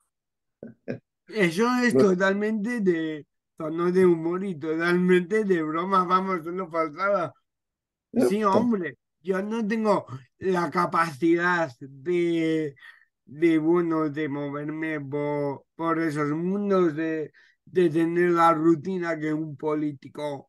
Eso 1.28 1.66
es 1.82 1.96
Bueno. 1.96 1.96
totalmente 1.96 2.80
de 2.80 3.26
tono 3.56 3.90
de 3.92 4.06
humor 4.06 4.44
y 4.44 4.54
totalmente 4.58 5.44
de 5.44 5.62
broma, 5.62 6.04
vamos, 6.04 6.44
solo 6.44 6.68
faltaba. 6.70 7.32
Sí, 8.16 8.44
hombre, 8.44 8.98
yo 9.20 9.42
no 9.42 9.66
tengo 9.66 10.06
la 10.38 10.70
capacidad 10.70 11.70
de, 11.80 12.76
de 13.26 13.58
bueno, 13.58 14.10
de 14.10 14.28
moverme 14.28 15.00
por, 15.00 15.66
por 15.76 16.00
esos 16.00 16.28
mundos, 16.30 16.96
de, 16.96 17.32
de 17.66 17.90
tener 17.90 18.30
la 18.30 18.54
rutina 18.54 19.18
que 19.18 19.32
un 19.32 19.56
político 19.56 20.48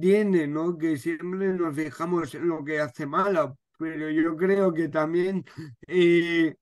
tiene, 0.00 0.46
¿no? 0.46 0.78
Que 0.78 0.96
siempre 0.96 1.52
nos 1.54 1.74
fijamos 1.74 2.34
en 2.34 2.48
lo 2.48 2.64
que 2.64 2.78
hace 2.78 3.06
malo, 3.06 3.58
pero 3.78 4.10
yo 4.10 4.36
creo 4.36 4.72
que 4.72 4.88
también 4.88 5.44
eh, 5.88 6.54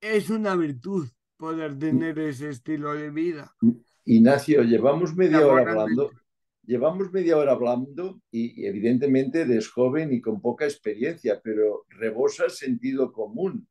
es 0.00 0.30
una 0.30 0.56
virtud 0.56 1.08
poder 1.36 1.78
tener 1.78 2.18
ese 2.20 2.50
estilo 2.50 2.94
de 2.94 3.10
vida. 3.10 3.52
Ignacio, 4.04 4.62
llevamos 4.62 5.14
media 5.14 5.46
hora 5.46 5.70
hablando, 5.72 6.10
llevamos 6.64 7.12
media 7.12 7.36
hora 7.36 7.52
hablando 7.52 8.20
y, 8.30 8.62
y 8.62 8.66
evidentemente 8.66 9.42
eres 9.42 9.68
joven 9.68 10.12
y 10.12 10.20
con 10.20 10.40
poca 10.40 10.64
experiencia, 10.64 11.40
pero 11.42 11.84
rebosas 11.88 12.56
sentido 12.56 13.12
común. 13.12 13.66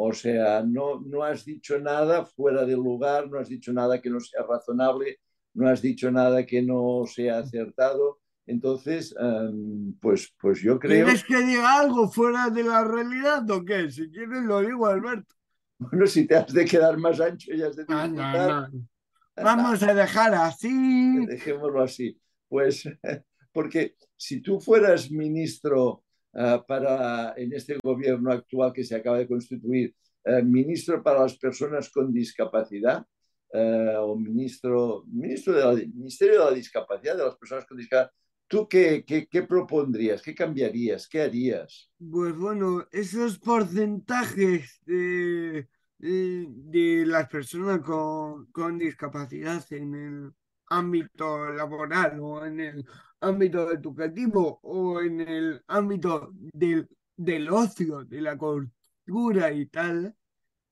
O 0.00 0.12
sea, 0.12 0.62
no, 0.62 1.00
no 1.00 1.24
has 1.24 1.44
dicho 1.44 1.76
nada 1.80 2.24
fuera 2.24 2.64
de 2.64 2.76
lugar, 2.76 3.28
no 3.28 3.40
has 3.40 3.48
dicho 3.48 3.72
nada 3.72 4.00
que 4.00 4.08
no 4.08 4.20
sea 4.20 4.44
razonable, 4.48 5.18
no 5.54 5.68
has 5.68 5.82
dicho 5.82 6.08
nada 6.12 6.46
que 6.46 6.62
no 6.62 7.02
sea 7.04 7.40
acertado. 7.40 8.20
Entonces, 8.46 9.12
em, 9.18 9.92
pues, 10.00 10.32
pues 10.40 10.60
yo 10.62 10.78
creo, 10.78 11.04
¿Quieres 11.04 11.24
que 11.24 11.42
diga 11.42 11.80
algo 11.80 12.08
fuera 12.08 12.48
de 12.48 12.62
la 12.62 12.84
realidad 12.84 13.50
o 13.50 13.64
qué? 13.64 13.90
Si 13.90 14.08
quieres 14.08 14.44
lo 14.44 14.60
digo, 14.60 14.86
Alberto. 14.86 15.34
bueno, 15.78 16.06
si 16.06 16.28
te 16.28 16.36
has 16.36 16.52
de 16.52 16.64
quedar 16.64 16.96
más 16.96 17.20
ancho 17.20 17.52
y 17.52 17.60
has 17.60 17.74
de 17.74 17.84
No, 17.88 17.96
no, 17.96 18.02
disfrutar, 18.04 18.72
no. 18.72 18.88
Vamos 19.34 19.82
a 19.82 19.94
dejar 19.94 20.32
así. 20.34 21.26
dejémoslo 21.26 21.82
así. 21.82 22.16
Pues 22.48 22.84
porque 23.52 23.96
si 24.16 24.40
tú 24.42 24.60
fueras 24.60 25.10
ministro 25.10 26.04
uh, 26.38 26.64
para 26.66 27.34
en 27.36 27.52
este 27.52 27.78
gobierno 27.82 28.32
actual 28.32 28.72
que 28.72 28.84
se 28.84 28.94
acaba 28.94 29.18
de 29.18 29.26
constituir, 29.26 29.94
uh, 30.24 30.42
ministro 30.44 31.02
para 31.02 31.22
las 31.22 31.36
personas 31.36 31.90
con 31.90 32.12
discapacidad 32.12 33.04
uh, 33.52 33.98
o 34.00 34.16
ministro, 34.16 35.04
ministro 35.06 35.74
del 35.74 35.92
Ministerio 35.92 36.38
de 36.38 36.44
la 36.50 36.56
Discapacidad 36.56 37.16
de 37.16 37.24
las 37.24 37.36
personas 37.36 37.66
con 37.66 37.76
discapacidad, 37.76 38.12
¿tú 38.46 38.68
qué, 38.68 39.04
qué, 39.04 39.26
qué 39.26 39.42
propondrías? 39.42 40.22
¿Qué 40.22 40.34
cambiarías? 40.34 41.08
¿Qué 41.08 41.22
harías? 41.22 41.90
Pues 41.98 42.36
bueno, 42.36 42.86
esos 42.92 43.38
porcentajes 43.38 44.80
de, 44.86 45.68
de, 45.98 46.46
de 46.48 47.06
las 47.06 47.28
personas 47.28 47.80
con, 47.80 48.46
con 48.52 48.78
discapacidad 48.78 49.64
en 49.72 49.94
el 49.94 50.32
ámbito 50.70 51.50
laboral 51.52 52.18
o 52.20 52.44
en 52.44 52.60
el 52.60 52.86
ámbito 53.20 53.70
educativo 53.72 54.60
o 54.62 55.00
en 55.00 55.20
el 55.22 55.62
ámbito 55.68 56.30
del, 56.34 56.88
del 57.16 57.48
ocio, 57.50 58.04
de 58.04 58.20
la 58.20 58.36
cultura 58.38 59.52
y 59.52 59.66
tal, 59.66 60.14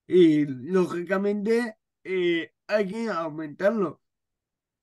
y 0.06 0.46
lógicamente 0.46 1.76
eh, 2.04 2.52
hay 2.68 2.88
que 2.88 3.08
aumentarlo. 3.10 4.00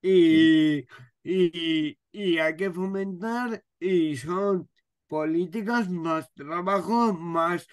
Y, 0.02 0.86
y, 1.24 1.98
y 2.12 2.38
hay 2.40 2.56
que 2.56 2.72
fomentar 2.72 3.64
y 3.80 4.18
son 4.18 4.70
políticas 5.08 5.90
más 5.90 6.32
trabajo, 6.34 7.14
más 7.14 7.68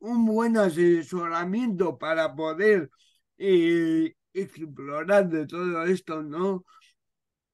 un 0.00 0.24
buen 0.26 0.56
asesoramiento 0.56 1.98
para 1.98 2.34
poder 2.34 2.90
eh, 3.38 4.14
explorar 4.42 5.28
de 5.28 5.46
todo 5.46 5.84
esto, 5.84 6.22
¿no? 6.22 6.64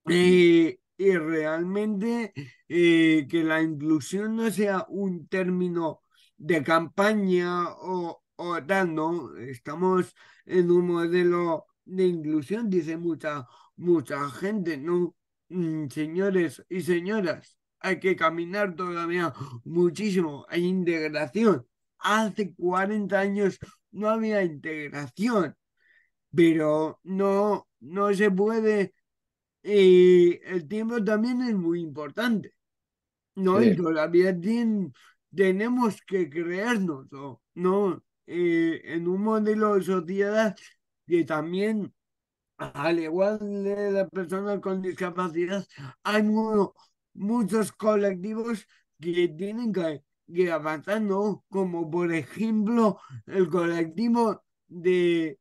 Eh, 0.08 0.78
y 0.96 1.16
realmente 1.16 2.32
eh, 2.68 3.26
que 3.28 3.44
la 3.44 3.62
inclusión 3.62 4.36
no 4.36 4.50
sea 4.50 4.84
un 4.88 5.26
término 5.28 6.02
de 6.36 6.62
campaña 6.62 7.68
o, 7.70 8.22
o 8.36 8.62
tal, 8.64 8.94
¿no? 8.94 9.36
Estamos 9.36 10.14
en 10.46 10.70
un 10.70 10.86
modelo 10.88 11.66
de 11.84 12.06
inclusión, 12.06 12.70
dice 12.70 12.96
mucha, 12.96 13.46
mucha 13.76 14.30
gente, 14.30 14.76
¿no? 14.76 15.16
Mm, 15.48 15.88
señores 15.88 16.64
y 16.68 16.82
señoras, 16.82 17.56
hay 17.80 17.98
que 18.00 18.16
caminar 18.16 18.74
todavía 18.74 19.32
muchísimo, 19.64 20.46
hay 20.48 20.64
integración. 20.66 21.66
Hace 21.98 22.54
40 22.54 23.20
años 23.20 23.58
no 23.90 24.08
había 24.10 24.42
integración. 24.42 25.56
Pero 26.34 27.00
no, 27.04 27.68
no 27.80 28.14
se 28.14 28.30
puede. 28.30 28.94
Y 29.62 30.40
el 30.44 30.68
tiempo 30.68 31.02
también 31.04 31.42
es 31.42 31.54
muy 31.54 31.80
importante. 31.80 32.52
No, 33.36 33.62
y 33.62 33.70
Sí. 33.70 33.76
todavía 33.76 34.32
tien- 34.34 34.92
tenemos 35.34 36.00
que 36.06 36.30
creernos, 36.30 37.06
¿no? 37.54 38.04
Eh, 38.26 38.80
en 38.84 39.08
un 39.08 39.22
modelo 39.22 39.74
de 39.74 39.82
sociedad 39.82 40.56
que 41.06 41.24
también, 41.24 41.92
al 42.58 43.00
igual 43.00 43.38
de 43.40 43.92
las 43.92 44.10
personas 44.10 44.60
con 44.60 44.82
discapacidad, 44.82 45.66
hay 46.02 46.22
mu- 46.22 46.72
muchos 47.14 47.72
colectivos 47.72 48.66
que 49.00 49.28
tienen 49.28 49.72
que, 49.72 50.02
que 50.32 50.50
avanzar, 50.52 51.00
¿no? 51.02 51.44
Como 51.50 51.90
por 51.90 52.12
ejemplo 52.12 52.98
el 53.26 53.48
colectivo 53.50 54.44
de, 54.68 55.38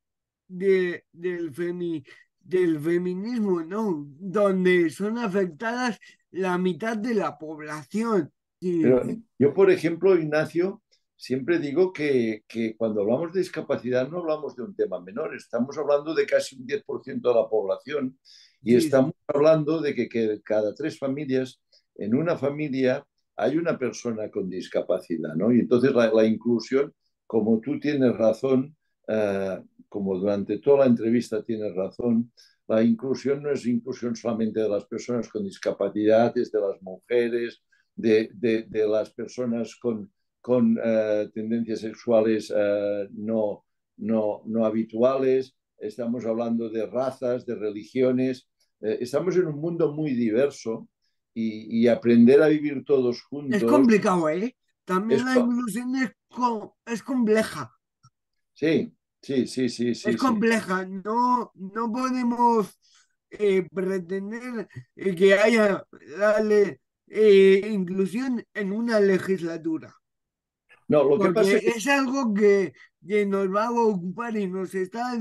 de- 0.58 1.06
del, 1.12 1.52
femi- 1.54 2.06
del 2.40 2.80
feminismo, 2.80 3.62
¿no? 3.64 4.06
Donde 4.20 4.90
son 4.90 5.18
afectadas 5.18 6.00
la 6.32 6.58
mitad 6.58 6.98
de 6.98 7.14
la 7.16 7.38
población. 7.38 8.32
Sí, 8.60 8.82
Pero 8.82 9.02
yo, 9.40 9.54
por 9.54 9.72
ejemplo, 9.72 10.18
Ignacio, 10.18 10.82
siempre 11.16 11.60
digo 11.60 11.94
que, 11.94 12.44
que 12.48 12.76
cuando 12.76 13.02
hablamos 13.02 13.32
de 13.34 13.40
discapacidad 13.40 14.10
no 14.10 14.20
hablamos 14.20 14.56
de 14.56 14.64
un 14.64 14.76
tema 14.76 15.00
menor, 15.00 15.36
estamos 15.36 15.78
hablando 15.78 16.14
de 16.14 16.26
casi 16.26 16.56
un 16.58 16.66
10% 16.66 17.30
de 17.30 17.36
la 17.36 17.48
población 17.50 18.18
y 18.64 18.76
sí, 18.76 18.76
estamos 18.76 19.14
hablando 19.28 19.82
de 19.82 19.94
que, 19.96 20.10
que 20.10 20.42
cada 20.44 20.74
tres 20.74 20.98
familias, 21.00 21.62
en 21.96 22.16
una 22.16 22.38
familia 22.38 23.06
hay 23.36 23.58
una 23.58 23.78
persona 23.78 24.30
con 24.30 24.50
discapacidad, 24.50 25.34
¿no? 25.36 25.52
Y 25.52 25.60
entonces 25.62 25.92
la, 25.94 26.12
la 26.14 26.26
inclusión, 26.26 26.94
como 27.26 27.60
tú 27.62 27.80
tienes 27.80 28.14
razón, 28.18 28.76
eh, 29.08 29.62
como 29.90 30.18
durante 30.18 30.60
toda 30.60 30.80
la 30.80 30.86
entrevista 30.86 31.44
tienes 31.44 31.76
razón, 31.76 32.32
la 32.68 32.82
inclusión 32.82 33.44
no 33.44 33.52
es 33.52 33.66
inclusión 33.66 34.16
solamente 34.16 34.62
de 34.62 34.70
las 34.70 34.86
personas 34.86 35.28
con 35.30 35.44
discapacidad, 35.44 36.36
es 36.38 36.52
de 36.52 36.60
las 36.60 36.82
mujeres, 36.82 37.62
de, 37.96 38.30
de, 38.34 38.64
de 38.64 38.88
las 38.88 39.12
personas 39.12 39.76
con, 39.76 40.12
con 40.42 40.78
uh, 40.78 41.30
tendencias 41.32 41.82
sexuales 41.82 42.50
uh, 42.50 43.08
no, 43.12 43.66
no, 43.98 44.42
no, 44.46 44.66
habituales, 44.66 45.56
estamos 45.78 46.26
hablando 46.26 46.70
de 46.70 46.86
razas, 46.86 47.46
de 47.46 47.56
religiones, 47.56 48.50
eh, 48.82 48.98
estamos 49.02 49.36
en 49.36 49.48
un 49.48 49.60
mundo 49.60 49.94
muy 49.94 50.14
diverso 50.14 50.88
y, 51.34 51.82
y, 51.82 51.88
aprender 51.88 52.42
a 52.42 52.48
vivir 52.48 52.84
todos 52.86 53.22
juntos. 53.24 53.62
Es 53.62 53.64
complicado, 53.64 54.30
¿eh? 54.30 54.56
También 54.86 55.26
la 55.26 55.38
inclusión 55.38 55.96
es, 55.96 56.12
co 56.30 56.76
es 56.86 57.02
compleja. 57.02 57.72
Sí, 58.54 58.94
sí, 59.22 59.48
sí, 59.48 59.70
sí. 59.70 59.96
sí 59.96 60.10
es 60.10 60.18
compleja, 60.18 60.86
sí. 60.86 61.02
No, 61.04 61.52
no 61.56 61.92
podemos 61.92 62.80
eh, 63.30 63.68
pretender 63.74 64.68
que 64.96 65.34
haya 65.34 65.84
dale, 66.18 66.82
eh, 67.08 67.70
inclusión 67.72 68.44
en 68.54 68.72
una 68.72 69.00
legislatura. 69.00 69.96
No, 70.88 71.04
lo 71.04 71.18
que 71.18 71.26
Porque 71.26 71.34
pasa 71.34 71.54
es, 71.54 71.62
que... 71.62 71.70
es 71.70 71.88
algo 71.88 72.34
que, 72.34 72.74
que, 73.08 73.26
nos 73.26 73.48
va 73.54 73.68
a 73.68 73.72
ocupar 73.72 74.36
y 74.38 74.48
nos 74.48 74.76
está 74.76 75.14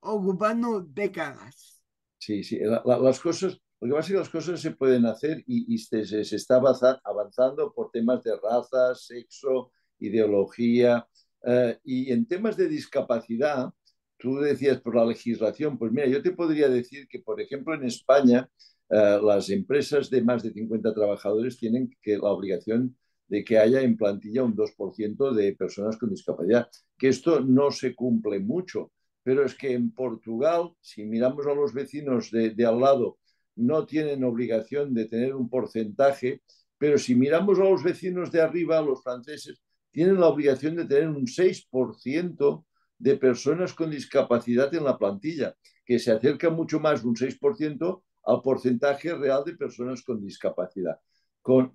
ocupando 0.00 0.82
décadas. 0.82 1.82
Sí, 2.18 2.42
sí, 2.42 2.58
la, 2.58 2.82
la, 2.84 2.98
las 2.98 3.20
cosas, 3.20 3.60
lo 3.80 3.88
que 3.88 3.94
pasa 3.94 4.06
es 4.08 4.12
que 4.12 4.18
las 4.18 4.28
cosas 4.28 4.60
se 4.60 4.72
pueden 4.72 5.06
hacer 5.06 5.42
y, 5.46 5.74
y 5.74 5.78
se, 5.78 6.04
se, 6.04 6.36
está 6.36 6.56
avanzando 7.04 7.72
por 7.72 7.90
temas 7.90 8.22
de 8.24 8.32
raza, 8.42 8.94
sexo, 8.94 9.72
ideología. 9.98 11.06
Uh, 11.46 11.78
y 11.84 12.10
en 12.10 12.26
temas 12.26 12.56
de 12.56 12.66
discapacidad, 12.66 13.72
tú 14.18 14.38
decías 14.40 14.80
por 14.80 14.96
la 14.96 15.04
legislación, 15.04 15.78
pues 15.78 15.92
mira, 15.92 16.08
yo 16.08 16.20
te 16.20 16.32
podría 16.32 16.68
decir 16.68 17.06
que, 17.06 17.20
por 17.20 17.40
ejemplo, 17.40 17.72
en 17.72 17.84
España, 17.84 18.50
uh, 18.88 19.24
las 19.24 19.48
empresas 19.50 20.10
de 20.10 20.22
más 20.22 20.42
de 20.42 20.52
50 20.52 20.92
trabajadores 20.92 21.56
tienen 21.56 21.88
que 22.02 22.18
la 22.18 22.30
obligación 22.30 22.96
de 23.28 23.44
que 23.44 23.58
haya 23.58 23.80
en 23.80 23.96
plantilla 23.96 24.42
un 24.42 24.56
2% 24.56 25.32
de 25.32 25.54
personas 25.54 25.96
con 25.96 26.10
discapacidad, 26.10 26.68
que 26.98 27.08
esto 27.08 27.40
no 27.40 27.70
se 27.70 27.94
cumple 27.94 28.40
mucho, 28.40 28.90
pero 29.22 29.44
es 29.44 29.54
que 29.54 29.72
en 29.72 29.92
Portugal, 29.92 30.72
si 30.80 31.04
miramos 31.04 31.46
a 31.46 31.54
los 31.54 31.72
vecinos 31.72 32.32
de, 32.32 32.50
de 32.50 32.66
al 32.66 32.80
lado, 32.80 33.18
no 33.54 33.86
tienen 33.86 34.24
obligación 34.24 34.94
de 34.94 35.06
tener 35.06 35.32
un 35.34 35.48
porcentaje, 35.48 36.42
pero 36.76 36.98
si 36.98 37.14
miramos 37.14 37.60
a 37.60 37.64
los 37.64 37.84
vecinos 37.84 38.32
de 38.32 38.40
arriba, 38.40 38.82
los 38.82 39.02
franceses, 39.02 39.62
tienen 39.96 40.20
la 40.20 40.26
obligación 40.26 40.76
de 40.76 40.84
tener 40.84 41.08
un 41.08 41.26
6% 41.26 42.64
de 42.98 43.16
personas 43.16 43.72
con 43.72 43.90
discapacidad 43.90 44.74
en 44.74 44.84
la 44.84 44.98
plantilla, 44.98 45.56
que 45.86 45.98
se 45.98 46.12
acerca 46.12 46.50
mucho 46.50 46.78
más 46.78 47.02
un 47.02 47.16
6% 47.16 48.02
al 48.26 48.42
porcentaje 48.42 49.14
real 49.14 49.42
de 49.46 49.56
personas 49.56 50.02
con 50.02 50.20
discapacidad, 50.20 50.98
con, 51.40 51.74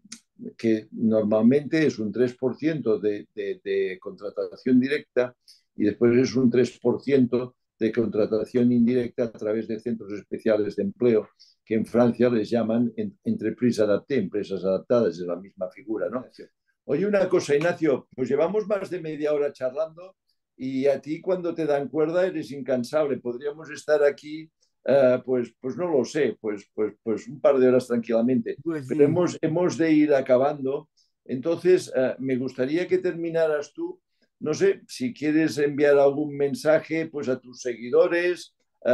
que 0.56 0.88
normalmente 0.92 1.84
es 1.84 1.98
un 1.98 2.14
3% 2.14 3.00
de, 3.00 3.28
de, 3.34 3.98
contratación 4.00 4.80
directa 4.80 5.36
y 5.76 5.86
después 5.86 6.16
es 6.16 6.36
un 6.36 6.52
3% 6.52 7.56
de 7.80 7.92
contratación 7.92 8.72
indirecta 8.72 9.24
a 9.24 9.32
través 9.32 9.68
de 9.68 9.80
centros 9.80 10.14
especiales 10.14 10.76
de 10.76 10.84
empleo, 10.84 11.28
que 11.66 11.74
en 11.74 11.88
Francia 11.88 12.30
les 12.30 12.52
llaman 12.52 12.94
entreprises 13.24 13.80
adaptadas, 13.80 14.24
empresas 14.24 14.64
adaptadas, 14.64 15.18
es 15.18 15.26
la 15.26 15.38
misma 15.38 15.72
figura, 15.72 16.08
¿no? 16.08 16.24
Oye, 16.86 17.06
una 17.06 17.30
cosa, 17.30 17.56
Ignacio, 17.56 18.08
pues 18.16 18.28
llevamos 18.30 18.68
más 18.68 18.90
de 18.90 19.00
media 19.00 19.34
hora 19.34 19.54
charlando 19.54 20.16
y 20.58 20.88
a 20.88 21.00
ti 21.00 21.22
cuando 21.22 21.54
te 21.54 21.66
dan 21.66 21.88
cuerda 21.88 22.26
eres 22.26 22.52
incansable. 22.52 23.18
Podríamos 23.18 23.70
estar 23.70 24.04
aquí, 24.04 24.50
uh, 24.86 25.22
pues, 25.24 25.54
pues 25.60 25.78
no 25.78 25.88
lo 25.88 26.04
sé, 26.04 26.38
pues, 26.42 26.70
pues, 26.74 26.94
pues 27.04 27.28
un 27.28 27.40
par 27.40 27.60
de 27.60 27.68
horas 27.68 27.88
tranquilamente, 27.88 28.58
Pues 28.64 28.88
pero 28.88 29.00
sí. 29.00 29.06
hemos, 29.06 29.38
hemos 29.42 29.78
de 29.78 29.92
ir 29.92 30.14
acabando. 30.14 30.90
Entonces, 31.24 31.94
uh, 31.96 32.16
me 32.20 32.36
gustaría 32.36 32.88
que 32.88 32.98
terminaras 32.98 33.74
tú, 33.74 34.02
no 34.40 34.54
sé, 34.56 34.82
si 34.88 35.14
quieres 35.14 35.58
enviar 35.60 35.98
algún 35.98 36.36
mensaje 36.36 37.06
pues 37.06 37.30
a 37.30 37.40
tus 37.40 37.62
seguidores, 37.62 38.56
uh, 38.84 38.90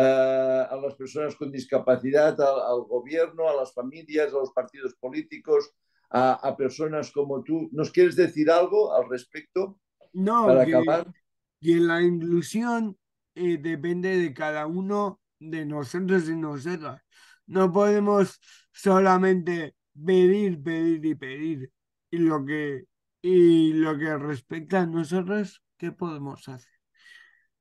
a 0.69 0.80
las 0.84 0.93
personas 0.95 1.36
con 1.36 1.52
discapacidad, 1.52 2.39
al, 2.41 2.60
al 2.60 2.82
gobierno, 2.84 3.50
a 3.50 3.56
las 3.56 3.73
familias, 3.73 4.34
a 4.34 4.38
los 4.38 4.52
partidos 4.52 4.93
políticos, 4.95 5.71
a, 6.10 6.34
a, 6.34 6.56
personas 6.56 7.12
como 7.12 7.43
tú. 7.43 7.70
¿Nos 7.72 7.91
quieres 7.91 8.15
decir 8.15 8.50
algo 8.50 8.93
al 8.93 9.10
respecto 9.10 9.80
No, 10.13 10.46
para 10.46 10.65
que, 10.65 10.76
acabar? 10.76 11.13
que 11.60 11.76
la 11.76 12.02
inclusión 12.02 12.98
eh, 13.36 13.58
depende 13.58 14.17
de 14.17 14.34
cada 14.34 14.65
uno 14.67 15.20
de 15.39 15.65
nosotros 15.65 16.30
y 16.30 16.36
nosotras. 16.36 17.02
No 17.46 17.72
podemos 17.72 18.39
solamente 18.72 19.76
pedir, 20.06 20.62
pedir 20.62 21.06
y 21.06 21.15
pedir. 21.15 21.72
Y 22.10 22.17
lo 22.17 22.46
que, 22.46 22.86
y 23.22 23.74
lo 23.74 23.98
que 23.98 24.17
respecta 24.17 24.82
a 24.82 24.86
nosotros, 24.86 25.62
¿qué 25.78 25.91
podemos 25.91 26.48
hacer? 26.48 26.72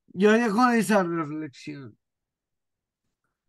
Yo 0.07 0.33
dejo 0.33 0.71
esa 0.71 1.03
reflexión. 1.03 1.97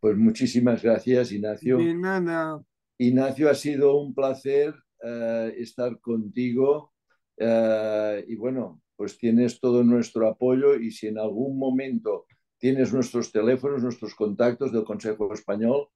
Pues 0.00 0.16
muchísimas 0.16 0.82
gracias, 0.82 1.32
Ignacio. 1.32 1.78
De 1.78 1.94
nada. 1.94 2.62
Ignacio, 2.98 3.50
ha 3.50 3.54
sido 3.54 3.96
un 3.96 4.14
placer 4.14 4.74
uh, 5.02 5.48
estar 5.56 6.00
contigo 6.00 6.92
uh, 7.38 8.18
y 8.26 8.34
bueno, 8.36 8.82
pues 8.96 9.18
tienes 9.18 9.60
todo 9.60 9.84
nuestro 9.84 10.28
apoyo 10.28 10.74
y 10.76 10.90
si 10.90 11.06
en 11.06 11.18
algún 11.18 11.58
momento 11.58 12.26
tienes 12.58 12.92
nuestros 12.92 13.30
teléfonos, 13.30 13.82
nuestros 13.82 14.14
contactos 14.14 14.72
del 14.72 14.84
Consejo 14.84 15.32
Español, 15.32 15.88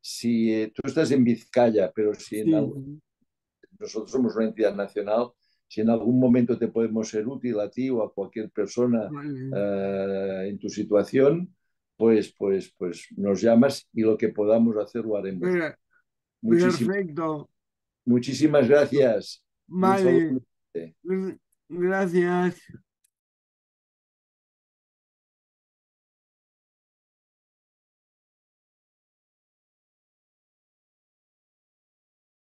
si 0.00 0.52
eh, 0.52 0.72
tú 0.74 0.82
estás 0.86 1.10
en 1.10 1.24
Vizcaya, 1.24 1.90
pero 1.94 2.14
si 2.14 2.40
en 2.40 2.46
Sí. 2.46 2.54
algún- 2.54 3.02
nosotros 3.78 4.10
somos 4.10 4.36
una 4.36 4.46
entidad 4.46 4.74
nacional, 4.74 5.30
si 5.66 5.80
en 5.80 5.88
algún 5.88 6.18
momento 6.20 6.58
te 6.58 6.68
podemos 6.68 7.08
ser 7.08 7.26
útil 7.26 7.58
a 7.60 7.70
ti 7.70 7.88
o 7.88 8.02
a 8.02 8.12
cualquier 8.12 8.50
persona 8.50 9.10
eh, 9.56 10.48
en 10.50 10.58
tu 10.58 10.68
situación, 10.68 11.54
pues, 11.96 12.34
pues, 12.36 12.74
pues 12.76 13.06
nos 13.16 13.40
llamas 13.40 13.88
y 13.94 14.02
lo 14.02 14.16
que 14.18 14.28
podamos 14.28 14.76
hacer 14.76 15.04
lo 15.04 15.16
haremos. 15.16 15.48
Per- 15.48 15.78
Muchísimas, 16.42 16.78
Perfecto. 16.96 17.50
Muchísimas 18.10 18.68
gracias. 18.68 19.42
Vale. 19.66 20.40
Gracias. 21.68 22.60